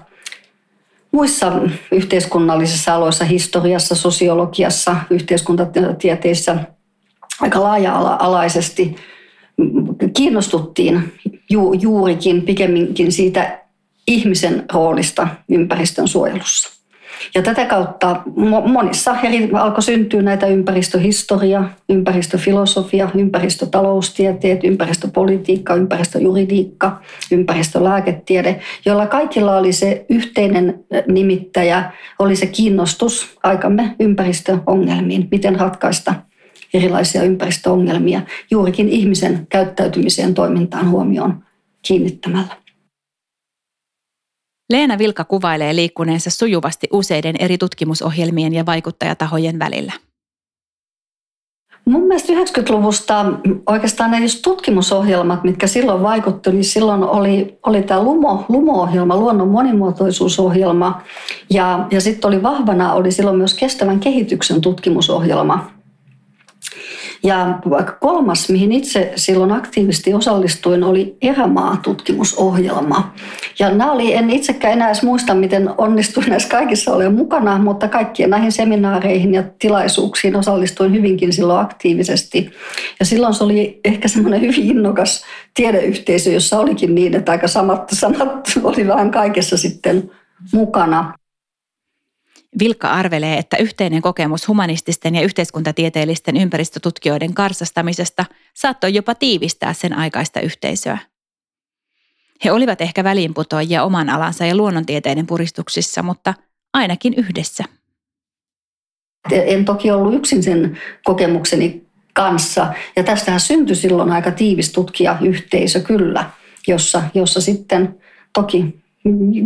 muissa 1.13 1.53
yhteiskunnallisissa 1.93 2.95
aloissa, 2.95 3.25
historiassa, 3.25 3.95
sosiologiassa, 3.95 4.97
yhteiskuntatieteissä 5.11 6.57
aika 7.41 7.63
laaja-alaisesti 7.63 8.97
kiinnostuttiin 10.17 11.13
ju, 11.51 11.73
juurikin 11.73 12.43
pikemminkin 12.43 13.13
siitä 13.13 13.61
ihmisen 14.07 14.65
roolista 14.73 15.29
ympäristön 15.49 16.09
suojelussa. 16.09 16.78
Ja 17.35 17.43
tätä 17.43 17.65
kautta 17.65 18.23
monissa 18.67 19.17
eri 19.23 19.51
alkoi 19.53 19.83
syntyä 19.83 20.23
näitä 20.23 20.47
ympäristöhistoria, 20.47 21.65
ympäristöfilosofia, 21.89 23.11
ympäristötaloustieteet, 23.15 24.65
ympäristöpolitiikka, 24.65 25.75
ympäristöjuridiikka, 25.75 27.01
ympäristölääketiede, 27.31 28.61
joilla 28.85 29.07
kaikilla 29.07 29.57
oli 29.57 29.73
se 29.73 30.07
yhteinen 30.09 30.85
nimittäjä, 31.09 31.93
oli 32.19 32.37
se 32.37 32.47
kiinnostus 32.47 33.39
aikamme 33.43 33.97
ympäristöongelmiin, 34.01 35.29
miten 35.31 35.61
ratkaista 35.61 36.15
erilaisia 36.75 37.23
ympäristöongelmia 37.23 38.21
juurikin 38.51 38.89
ihmisen 38.89 39.47
käyttäytymiseen 39.49 40.35
toimintaan 40.35 40.91
huomioon 40.91 41.45
kiinnittämällä. 41.83 42.68
Leena 44.73 44.99
Vilka 44.99 45.25
kuvailee 45.25 45.77
liikkuneensa 45.77 46.31
sujuvasti 46.31 46.89
useiden 46.93 47.35
eri 47.39 47.59
tutkimusohjelmien 47.59 48.55
ja 48.55 48.67
vaikuttajatahojen 48.67 49.59
välillä. 49.59 49.93
Mun 51.85 52.03
mielestä 52.03 52.33
90-luvusta 52.33 53.25
oikeastaan 53.67 54.11
ne 54.11 54.19
tutkimusohjelmat, 54.43 55.45
mitkä 55.45 55.67
silloin 55.67 56.03
vaikutti, 56.03 56.53
niin 56.53 56.65
silloin 56.65 57.03
oli, 57.03 57.59
oli 57.67 57.83
tämä 57.83 58.03
Lumo, 58.03 58.45
Lumo-ohjelma, 58.49 59.17
luonnon 59.17 59.49
monimuotoisuusohjelma 59.49 61.03
ja, 61.51 61.87
ja 61.91 62.01
sitten 62.01 62.29
oli 62.29 62.43
vahvana, 62.43 62.93
oli 62.93 63.13
silloin 63.13 63.37
myös 63.37 63.55
kestävän 63.55 64.01
kehityksen 64.01 64.61
tutkimusohjelma. 64.61 65.78
Ja 67.23 67.59
kolmas, 68.01 68.49
mihin 68.49 68.73
itse 68.73 69.13
silloin 69.17 69.53
aktiivisesti 69.53 70.15
osallistuin, 70.15 70.85
oli 70.85 71.17
erämaa-tutkimusohjelma. 71.23 73.13
Ja 73.59 73.71
nämä 73.71 73.93
oli, 73.93 74.15
en 74.15 74.31
itsekään 74.31 74.73
enää 74.73 74.89
edes 74.89 75.03
muista, 75.03 75.35
miten 75.35 75.71
onnistuin 75.79 76.27
näissä 76.29 76.49
kaikissa 76.49 76.93
olemaan 76.93 77.15
mukana, 77.15 77.59
mutta 77.59 77.89
kaikkien 77.89 78.31
näihin 78.31 78.53
seminaareihin 78.53 79.35
ja 79.35 79.45
tilaisuuksiin 79.59 80.37
osallistuin 80.37 80.93
hyvinkin 80.93 81.33
silloin 81.33 81.61
aktiivisesti. 81.61 82.51
Ja 83.01 83.07
silloin 83.07 83.35
se 83.35 83.45
oli 83.45 83.81
ehkä 83.85 84.09
semmoinen 84.09 84.41
hyvin 84.41 84.71
innokas 84.71 85.25
tiedeyhteisö, 85.55 86.31
jossa 86.31 86.59
olikin 86.59 86.95
niin, 86.95 87.15
että 87.17 87.33
aika 87.33 87.49
samat, 87.49 87.91
samat 87.93 88.53
oli 88.63 88.87
vähän 88.87 89.11
kaikessa 89.11 89.57
sitten 89.57 90.11
mukana. 90.53 91.15
Vilkka 92.59 92.89
arvelee, 92.89 93.39
että 93.39 93.57
yhteinen 93.57 94.03
kokemus 94.03 94.49
humanististen 94.49 95.15
ja 95.15 95.23
yhteiskuntatieteellisten 95.23 96.37
ympäristötutkijoiden 96.37 97.35
karsastamisesta 97.35 98.25
saattoi 98.55 98.95
jopa 98.95 99.15
tiivistää 99.15 99.73
sen 99.73 99.93
aikaista 99.93 100.41
yhteisöä. 100.41 100.99
He 102.45 102.53
olivat 102.53 102.81
ehkä 102.81 103.05
väliinputoajia 103.05 103.85
oman 103.85 104.09
alansa 104.09 104.47
ja 104.47 104.57
luonnontieteiden 104.57 105.27
puristuksissa, 105.27 106.03
mutta 106.03 106.35
ainakin 106.75 107.15
yhdessä. 107.15 107.65
En 109.31 109.65
toki 109.65 109.91
ollut 109.91 110.15
yksin 110.15 110.43
sen 110.43 110.79
kokemukseni 111.05 111.87
kanssa. 112.13 112.75
Ja 112.97 113.05
tästähän 113.05 113.41
syntyi 113.41 113.77
silloin 113.77 114.13
aika 114.13 114.31
tiivis 114.31 114.73
tutkijayhteisö 114.73 115.81
kyllä, 115.81 116.31
jossa, 116.69 117.03
jossa 117.15 117.41
sitten 117.41 118.01
toki 118.33 118.83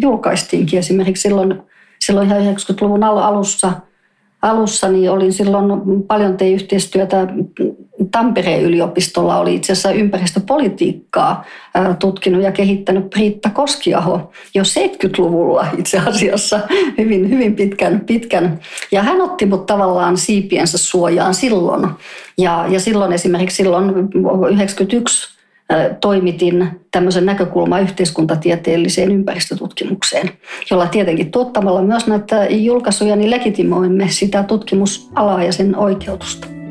julkaistiinkin 0.01 0.79
esimerkiksi 0.79 1.23
silloin 1.23 1.63
silloin 2.07 2.29
ihan 2.29 2.55
90-luvun 2.55 3.05
alussa, 3.05 3.73
alussa 4.43 4.89
niin 4.89 5.11
olin 5.11 5.33
silloin 5.33 5.83
paljon 6.07 6.37
tein 6.37 6.55
yhteistyötä 6.55 7.27
Tampereen 8.11 8.63
yliopistolla 8.63 9.39
oli 9.39 9.55
itse 9.55 9.73
asiassa 9.73 9.91
ympäristöpolitiikkaa 9.91 11.45
tutkinut 11.99 12.43
ja 12.43 12.53
kehittänyt 12.53 13.11
Priitta 13.11 13.51
Koskiaho 13.51 14.33
jo 14.55 14.63
70-luvulla 14.63 15.67
itse 15.79 15.99
asiassa 15.99 16.61
hyvin, 16.99 17.31
hyvin 17.31 17.57
pitkän, 17.57 18.01
pitkän. 18.01 18.61
Ja 18.93 19.03
hän 19.03 19.21
otti 19.21 19.47
mut 19.47 19.67
tavallaan 19.67 20.17
siipiensä 20.17 20.79
suojaan 20.79 21.35
silloin. 21.35 21.89
Ja, 22.39 22.67
ja 22.69 22.81
silloin 22.81 23.13
esimerkiksi 23.13 23.57
silloin 23.57 23.95
91 24.53 25.32
toimitin 26.01 26.69
tämmöisen 26.91 27.27
näkökulman 27.27 27.83
yhteiskuntatieteelliseen 27.83 29.13
ympäristötutkimukseen, 29.13 30.31
jolla 30.71 30.87
tietenkin 30.87 31.31
tuottamalla 31.31 31.83
myös 31.83 32.07
näitä 32.07 32.47
julkaisuja, 32.51 33.17
niin 33.17 33.31
legitimoimme 33.31 34.09
sitä 34.09 34.43
tutkimusalaa 34.43 35.45
ja 35.45 35.53
sen 35.53 35.77
oikeutusta. 35.77 36.62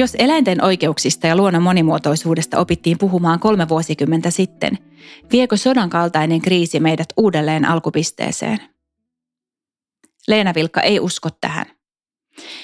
Jos 0.00 0.16
eläinten 0.18 0.64
oikeuksista 0.64 1.26
ja 1.26 1.36
luonnon 1.36 1.62
monimuotoisuudesta 1.62 2.58
opittiin 2.58 2.98
puhumaan 2.98 3.40
kolme 3.40 3.68
vuosikymmentä 3.68 4.30
sitten, 4.30 4.78
viekö 5.32 5.56
sodan 5.56 5.90
kaltainen 5.90 6.40
kriisi 6.40 6.80
meidät 6.80 7.08
uudelleen 7.16 7.64
alkupisteeseen? 7.64 8.58
Leena 10.28 10.54
Vilkka 10.54 10.80
ei 10.80 11.00
usko 11.00 11.28
tähän. 11.40 11.66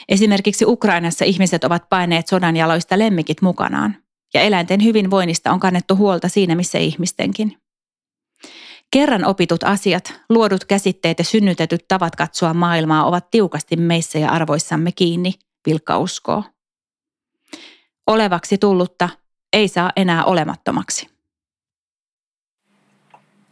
Esimerkiksi 0.09 0.65
Ukrainassa 0.65 1.25
ihmiset 1.25 1.65
ovat 1.65 1.89
paineet 1.89 2.27
sodan 2.27 2.57
jaloista 2.57 2.99
lemmikit 2.99 3.43
mukanaan, 3.43 3.97
ja 4.35 4.41
eläinten 4.41 4.85
hyvinvoinnista 4.85 5.53
on 5.53 5.61
kannettu 5.61 5.97
huolta 5.97 6.29
siinä 6.29 6.55
missä 6.55 6.79
ihmistenkin. 6.79 7.57
Kerran 8.91 9.25
opitut 9.25 9.65
asiat, 9.65 10.21
luodut 10.29 10.65
käsitteet 10.65 11.19
ja 11.19 11.25
synnytetyt 11.25 11.89
tavat 11.89 12.17
katsoa 12.17 12.55
maailmaa 12.55 13.07
ovat 13.07 13.31
tiukasti 13.31 13.77
meissä 13.77 14.19
ja 14.19 14.31
arvoissamme 14.31 14.93
kiinni, 14.93 15.33
Vilkka 15.67 15.99
uskoo 15.99 16.43
olevaksi 18.07 18.59
tullutta 18.59 19.09
ei 19.53 19.69
saa 19.69 19.91
enää 19.97 20.25
olemattomaksi. 20.25 21.17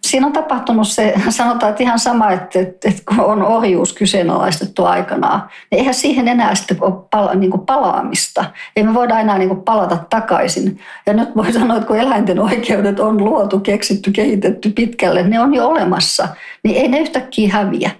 Siinä 0.04 0.26
on 0.26 0.32
tapahtunut 0.32 0.88
se, 0.88 1.14
sanotaan, 1.28 1.70
että 1.70 1.82
ihan 1.82 1.98
sama, 1.98 2.30
että, 2.30 2.60
että, 2.60 2.88
että 2.88 3.02
kun 3.08 3.20
on 3.20 3.42
orjuus 3.42 3.92
kyseenalaistettu 3.92 4.84
aikanaan, 4.84 5.42
niin 5.70 5.78
eihän 5.78 5.94
siihen 5.94 6.28
enää 6.28 6.54
sitten 6.54 6.76
ole 6.80 7.04
pala, 7.10 7.34
niin 7.34 7.50
kuin 7.50 7.66
palaamista. 7.66 8.44
Ei 8.76 8.82
me 8.82 8.94
voida 8.94 9.20
enää 9.20 9.38
niin 9.38 9.48
kuin 9.48 9.62
palata 9.62 9.98
takaisin. 10.10 10.80
Ja 11.06 11.12
nyt 11.12 11.36
voi 11.36 11.52
sanoa, 11.52 11.76
että 11.76 11.86
kun 11.86 11.98
eläinten 11.98 12.40
oikeudet 12.40 13.00
on 13.00 13.24
luotu, 13.24 13.60
keksitty, 13.60 14.10
kehitetty 14.10 14.70
pitkälle, 14.70 15.22
ne 15.22 15.40
on 15.40 15.54
jo 15.54 15.68
olemassa, 15.68 16.28
niin 16.64 16.76
ei 16.76 16.88
ne 16.88 16.98
yhtäkkiä 16.98 17.52
häviä 17.52 17.90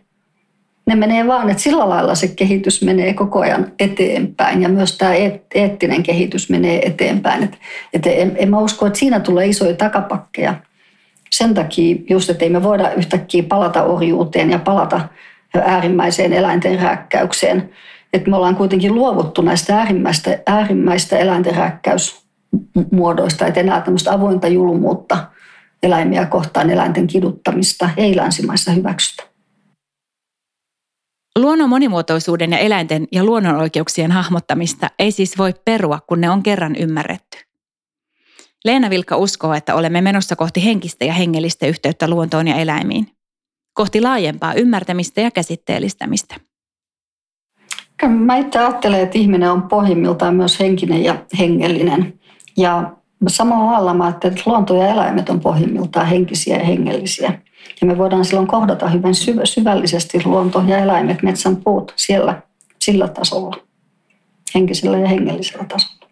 ne 0.87 0.95
menee 0.95 1.27
vaan, 1.27 1.51
että 1.51 1.63
sillä 1.63 1.89
lailla 1.89 2.15
se 2.15 2.29
kehitys 2.29 2.83
menee 2.83 3.15
koko 3.15 3.41
ajan 3.41 3.73
eteenpäin 3.79 4.63
ja 4.63 4.69
myös 4.69 4.99
tämä 4.99 5.13
eettinen 5.55 6.03
kehitys 6.03 6.51
menee 6.51 6.87
eteenpäin. 6.87 7.43
Että, 7.43 7.57
että 7.93 8.11
en, 8.11 8.33
en 8.37 8.51
mä 8.51 8.59
usko, 8.59 8.87
että 8.87 8.99
siinä 8.99 9.21
tulee 9.21 9.47
isoja 9.47 9.75
takapakkeja. 9.75 10.55
Sen 11.31 11.55
takia 11.55 11.97
just, 12.11 12.31
että 12.31 12.45
ei 12.45 12.51
me 12.51 12.63
voida 12.63 12.93
yhtäkkiä 12.93 13.43
palata 13.43 13.83
orjuuteen 13.83 14.51
ja 14.51 14.59
palata 14.59 15.01
äärimmäiseen 15.55 16.33
eläinten 16.33 16.81
rääkkäykseen. 16.81 17.71
Että 18.13 18.31
me 18.31 18.37
ollaan 18.37 18.57
kuitenkin 18.57 18.95
luovuttu 18.95 19.43
näistä 19.43 19.77
äärimmäistä, 19.79 20.39
äärimmäistä 20.47 21.19
eläinten 21.19 21.55
rääkkäysmuodoista, 21.55 23.47
että 23.47 23.61
enää 23.61 23.81
tämmöistä 23.81 24.13
avointa 24.13 24.49
julmuutta 24.49 25.27
eläimiä 25.83 26.27
kohtaan 26.27 26.71
eläinten 26.71 27.07
kiduttamista 27.07 27.91
ei 27.97 28.17
länsimaissa 28.17 28.73
hyväksytä. 28.73 29.34
Luonnon 31.39 31.69
monimuotoisuuden 31.69 32.53
ja 32.53 32.59
eläinten 32.59 33.09
ja 33.13 33.25
luonnonoikeuksien 33.25 34.13
hahmottamista 34.13 34.91
ei 34.99 35.13
siis 35.13 35.39
voi 35.39 35.55
perua, 35.65 35.99
kun 36.09 36.21
ne 36.21 36.31
on 36.31 36.43
kerran 36.43 36.77
ymmärretty. 36.77 37.39
Leena 38.65 38.91
Vilkka 38.91 39.17
uskoo, 39.17 39.55
että 39.55 39.75
olemme 39.75 40.01
menossa 40.01 40.37
kohti 40.37 40.65
henkistä 40.65 41.05
ja 41.05 41.13
hengellistä 41.13 41.67
yhteyttä 41.67 42.09
luontoon 42.09 42.49
ja 42.49 42.57
eläimiin. 42.57 43.07
Kohti 43.73 44.01
laajempaa 44.01 44.55
ymmärtämistä 44.55 45.21
ja 45.21 45.31
käsitteellistämistä. 45.31 46.35
Mä 48.09 48.37
itse 48.37 48.59
ajattelen, 48.59 49.01
että 49.01 49.19
ihminen 49.19 49.51
on 49.51 49.63
pohjimmiltaan 49.63 50.35
myös 50.35 50.61
henkinen 50.61 51.05
ja 51.05 51.25
hengellinen. 51.39 52.21
Ja 52.57 52.93
samalla 53.29 53.73
lailla 53.73 53.95
mä 53.95 54.05
ajattelen, 54.05 54.37
että 54.37 54.51
luonto 54.51 54.77
ja 54.77 54.89
eläimet 54.89 55.29
on 55.29 55.41
pohjimmiltaan 55.41 56.07
henkisiä 56.07 56.57
ja 56.57 56.65
hengellisiä. 56.65 57.43
Ja 57.81 57.87
me 57.87 57.99
voidaan 57.99 58.25
silloin 58.25 58.47
kohdata 58.47 58.89
hyvin 58.89 59.15
syvällisesti 59.45 60.23
luonto 60.25 60.65
ja 60.67 60.79
eläimet, 60.79 61.23
metsän 61.23 61.57
puut 61.57 61.93
siellä 61.97 62.43
sillä 62.79 63.09
tasolla, 63.09 63.57
henkisellä 64.55 64.99
ja 64.99 65.09
hengellisellä 65.09 65.65
tasolla. 65.65 66.05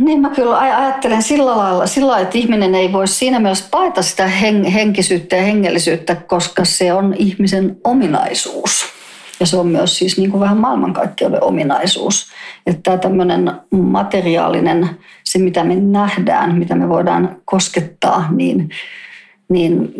Niin 0.00 0.20
mä 0.20 0.30
kyllä 0.30 0.58
ajattelen 0.58 1.22
sillä 1.22 1.56
lailla, 1.56 1.86
sillä 1.86 2.06
lailla, 2.06 2.22
että 2.22 2.38
ihminen 2.38 2.74
ei 2.74 2.92
voi 2.92 3.08
siinä 3.08 3.40
mielessä 3.40 3.64
paeta 3.70 4.02
sitä 4.02 4.28
henkisyyttä 4.74 5.36
ja 5.36 5.42
hengellisyyttä, 5.42 6.14
koska 6.14 6.64
se 6.64 6.92
on 6.92 7.14
ihmisen 7.18 7.76
ominaisuus. 7.84 8.84
Ja 9.40 9.46
se 9.46 9.56
on 9.56 9.66
myös 9.66 9.98
siis 9.98 10.18
niin 10.18 10.30
kuin 10.30 10.40
vähän 10.40 10.56
maailmankaikkeuden 10.56 11.42
ominaisuus. 11.42 12.26
Että 12.66 12.82
tämä 12.82 12.98
tämmöinen 12.98 13.52
materiaalinen, 13.70 14.90
se 15.24 15.38
mitä 15.38 15.64
me 15.64 15.74
nähdään, 15.74 16.58
mitä 16.58 16.74
me 16.74 16.88
voidaan 16.88 17.36
koskettaa, 17.44 18.28
niin, 18.30 18.70
niin 19.48 19.94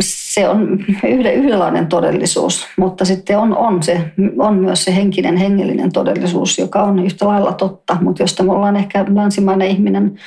se 0.00 0.48
on 0.48 0.84
yhdenlainen 1.08 1.86
todellisuus, 1.86 2.66
mutta 2.76 3.04
sitten 3.04 3.38
on, 3.38 3.56
on, 3.56 3.82
se, 3.82 4.00
on 4.38 4.54
myös 4.54 4.84
se 4.84 4.94
henkinen, 4.94 5.36
hengellinen 5.36 5.92
todellisuus, 5.92 6.58
joka 6.58 6.82
on 6.82 6.98
yhtä 6.98 7.26
lailla 7.26 7.52
totta, 7.52 7.96
mutta 8.00 8.22
josta 8.22 8.42
me 8.42 8.52
ollaan 8.52 8.76
ehkä 8.76 9.06
länsimainen 9.14 9.68
ihminen 9.68 10.18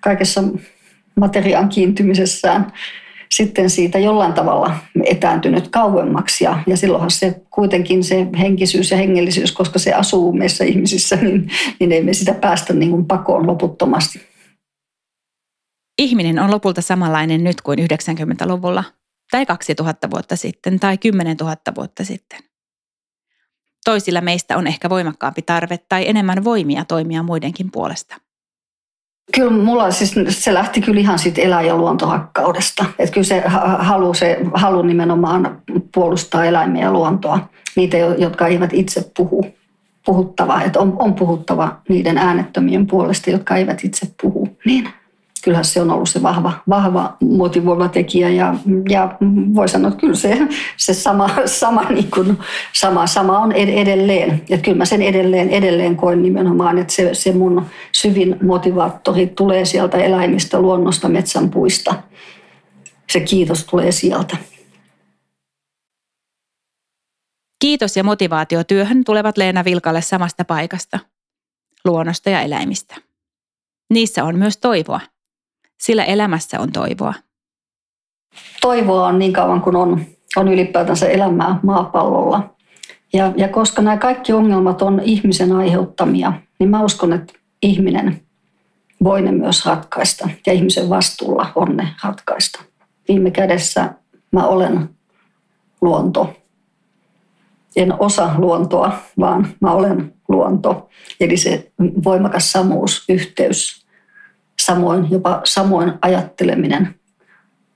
kaikessa 0.00 0.42
materiaan 1.14 1.68
kiintymisessään 1.68 2.72
sitten 3.32 3.70
siitä 3.70 3.98
jollain 3.98 4.32
tavalla 4.32 4.74
etääntynyt 5.04 5.68
kauemmaksi. 5.68 6.44
Ja, 6.44 6.58
ja 6.66 6.76
silloinhan 6.76 7.10
se 7.10 7.40
kuitenkin 7.50 8.04
se 8.04 8.26
henkisyys 8.38 8.90
ja 8.90 8.96
hengellisyys, 8.96 9.52
koska 9.52 9.78
se 9.78 9.92
asuu 9.92 10.32
meissä 10.32 10.64
ihmisissä, 10.64 11.16
niin, 11.16 11.50
niin 11.80 11.92
ei 11.92 12.02
me 12.02 12.12
sitä 12.12 12.34
päästä 12.34 12.72
niin 12.72 12.90
kuin 12.90 13.06
pakoon 13.06 13.46
loputtomasti. 13.46 14.31
Ihminen 16.02 16.38
on 16.38 16.50
lopulta 16.50 16.82
samanlainen 16.82 17.44
nyt 17.44 17.60
kuin 17.60 17.78
90-luvulla, 17.78 18.84
tai 19.30 19.46
2000 19.46 20.10
vuotta 20.10 20.36
sitten, 20.36 20.80
tai 20.80 20.98
10 20.98 21.36
000 21.36 21.56
vuotta 21.76 22.04
sitten. 22.04 22.38
Toisilla 23.84 24.20
meistä 24.20 24.56
on 24.56 24.66
ehkä 24.66 24.90
voimakkaampi 24.90 25.42
tarve 25.42 25.78
tai 25.88 26.08
enemmän 26.08 26.44
voimia 26.44 26.84
toimia 26.84 27.22
muidenkin 27.22 27.70
puolesta. 27.70 28.16
Kyllä 29.34 29.50
mulla 29.50 29.90
siis 29.90 30.14
se 30.28 30.54
lähti 30.54 30.80
kyllä 30.80 31.00
ihan 31.00 31.18
siitä 31.18 31.40
elä- 31.40 31.62
ja 31.62 31.76
luontohakkaudesta. 31.76 32.84
Että 32.98 33.14
kyllä 33.14 33.26
se 33.26 33.42
halu, 33.78 34.14
se 34.14 34.38
halu 34.54 34.82
nimenomaan 34.82 35.62
puolustaa 35.94 36.44
eläimiä 36.44 36.84
ja 36.84 36.92
luontoa. 36.92 37.48
Niitä, 37.76 37.96
jotka 37.96 38.46
eivät 38.46 38.70
itse 38.72 39.10
puhu. 39.16 39.46
Puhuttava, 40.06 40.62
että 40.62 40.80
on, 40.80 40.96
on 40.98 41.14
puhuttava 41.14 41.80
niiden 41.88 42.18
äänettömien 42.18 42.86
puolesta, 42.86 43.30
jotka 43.30 43.56
eivät 43.56 43.84
itse 43.84 44.06
puhu. 44.22 44.56
Niin 44.64 44.88
kyllähän 45.42 45.64
se 45.64 45.80
on 45.80 45.90
ollut 45.90 46.08
se 46.08 46.22
vahva, 46.22 46.52
vahva 46.68 47.16
motivoiva 47.20 47.88
tekijä 47.88 48.28
ja, 48.28 48.54
ja 48.88 49.16
voi 49.54 49.68
sanoa, 49.68 49.88
että 49.88 50.00
kyllä 50.00 50.14
se, 50.14 50.38
se 50.76 50.94
sama, 50.94 51.28
sama, 51.46 51.82
niin 51.82 52.10
kuin, 52.10 52.38
sama, 52.72 53.06
sama 53.06 53.38
on 53.38 53.52
edelleen. 53.52 54.30
Että 54.30 54.64
kyllä 54.64 54.78
mä 54.78 54.84
sen 54.84 55.02
edelleen, 55.02 55.50
edelleen 55.50 55.96
koen 55.96 56.22
nimenomaan, 56.22 56.78
että 56.78 56.92
se, 56.92 57.14
se 57.14 57.32
mun 57.32 57.66
syvin 57.92 58.36
motivaattori 58.42 59.26
tulee 59.26 59.64
sieltä 59.64 59.98
eläimistä, 59.98 60.60
luonnosta, 60.60 61.08
metsän 61.08 61.50
puista. 61.50 61.94
Se 63.12 63.20
kiitos 63.20 63.64
tulee 63.64 63.92
sieltä. 63.92 64.36
Kiitos 67.58 67.96
ja 67.96 68.04
motivaatio 68.04 68.64
työhön 68.64 69.04
tulevat 69.04 69.36
Leena 69.36 69.64
Vilkalle 69.64 70.02
samasta 70.02 70.44
paikasta, 70.44 70.98
luonnosta 71.84 72.30
ja 72.30 72.40
eläimistä. 72.40 72.96
Niissä 73.90 74.24
on 74.24 74.38
myös 74.38 74.56
toivoa 74.56 75.00
sillä 75.82 76.04
elämässä 76.04 76.60
on 76.60 76.72
toivoa. 76.72 77.14
Toivoa 78.60 79.06
on 79.06 79.18
niin 79.18 79.32
kauan 79.32 79.60
kuin 79.60 79.76
on, 79.76 80.00
on 80.36 80.48
ylipäätänsä 80.48 81.08
elämää 81.08 81.60
maapallolla. 81.62 82.54
Ja, 83.12 83.32
ja 83.36 83.48
koska 83.48 83.82
nämä 83.82 83.96
kaikki 83.96 84.32
ongelmat 84.32 84.82
on 84.82 85.00
ihmisen 85.04 85.52
aiheuttamia, 85.52 86.32
niin 86.58 86.70
mä 86.70 86.84
uskon, 86.84 87.12
että 87.12 87.32
ihminen 87.62 88.20
voi 89.04 89.22
ne 89.22 89.32
myös 89.32 89.66
ratkaista. 89.66 90.28
Ja 90.46 90.52
ihmisen 90.52 90.88
vastuulla 90.88 91.52
on 91.54 91.76
ne 91.76 91.88
ratkaista. 92.04 92.62
Viime 93.08 93.30
kädessä 93.30 93.94
mä 94.32 94.46
olen 94.46 94.88
luonto. 95.80 96.34
En 97.76 98.00
osa 98.00 98.30
luontoa, 98.38 98.92
vaan 99.18 99.48
mä 99.60 99.72
olen 99.72 100.14
luonto. 100.28 100.88
Eli 101.20 101.36
se 101.36 101.72
voimakas 102.04 102.52
samuus, 102.52 103.04
yhteys 103.08 103.81
samoin 104.66 105.10
jopa 105.10 105.40
samoin 105.44 105.92
ajatteleminen, 106.02 106.94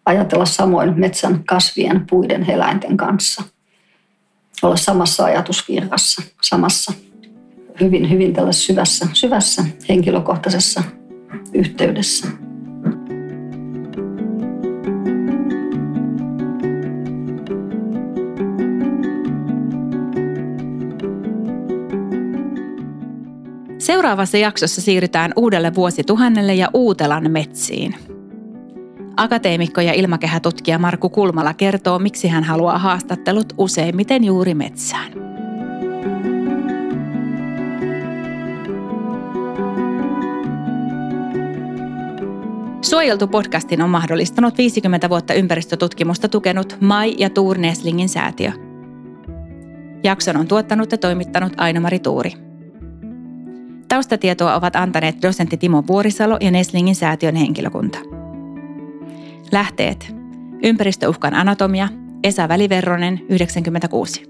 ajatella 0.06 0.44
samoin 0.44 1.00
metsän, 1.00 1.44
kasvien, 1.44 2.06
puiden, 2.10 2.50
eläinten 2.50 2.96
kanssa. 2.96 3.42
Olla 4.62 4.76
samassa 4.76 5.24
ajatusvirrassa, 5.24 6.22
samassa 6.42 6.92
hyvin, 7.80 8.10
hyvin 8.10 8.32
tällaisessa 8.32 8.66
syvässä, 8.66 9.06
syvässä 9.12 9.64
henkilökohtaisessa 9.88 10.82
yhteydessä. 11.54 12.45
Seuraavassa 23.86 24.38
jaksossa 24.38 24.80
siirrytään 24.80 25.32
uudelle 25.36 25.74
vuosituhannelle 25.74 26.54
ja 26.54 26.68
Uutelan 26.74 27.30
metsiin. 27.30 27.94
Akateemikko 29.16 29.80
ja 29.80 29.92
ilmakehätutkija 29.92 30.78
Markku 30.78 31.08
Kulmala 31.08 31.54
kertoo, 31.54 31.98
miksi 31.98 32.28
hän 32.28 32.44
haluaa 32.44 32.78
haastattelut 32.78 33.52
useimmiten 33.58 34.24
juuri 34.24 34.54
metsään. 34.54 35.12
Suojeltu 42.82 43.26
podcastin 43.26 43.82
on 43.82 43.90
mahdollistanut 43.90 44.58
50 44.58 45.08
vuotta 45.08 45.34
ympäristötutkimusta 45.34 46.28
tukenut 46.28 46.76
Mai 46.80 47.14
ja 47.18 47.30
Tuur 47.30 47.58
Neslingin 47.58 48.08
säätiö. 48.08 48.52
Jakson 50.04 50.36
on 50.36 50.48
tuottanut 50.48 50.92
ja 50.92 50.98
toimittanut 50.98 51.52
Aino-Mari 51.56 51.98
Tuuri. 51.98 52.45
Taustatietoa 53.88 54.54
ovat 54.54 54.76
antaneet 54.76 55.22
dosentti 55.22 55.56
Timo 55.56 55.84
Vuorisalo 55.86 56.36
ja 56.40 56.50
Neslingin 56.50 56.94
säätiön 56.94 57.34
henkilökunta. 57.34 57.98
Lähteet. 59.52 60.14
Ympäristöuhkan 60.62 61.34
anatomia. 61.34 61.88
Esa 62.24 62.48
Väliverronen, 62.48 63.20
96. 63.28 64.22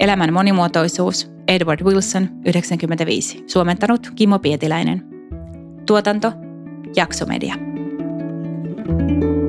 Elämän 0.00 0.32
monimuotoisuus. 0.32 1.32
Edward 1.48 1.80
Wilson, 1.84 2.28
95. 2.46 3.44
Suomentanut 3.46 4.10
Kimmo 4.14 4.38
Pietiläinen. 4.38 5.04
Tuotanto. 5.86 6.32
Jaksomedia. 6.96 7.54
thank 8.84 9.22
you 9.22 9.41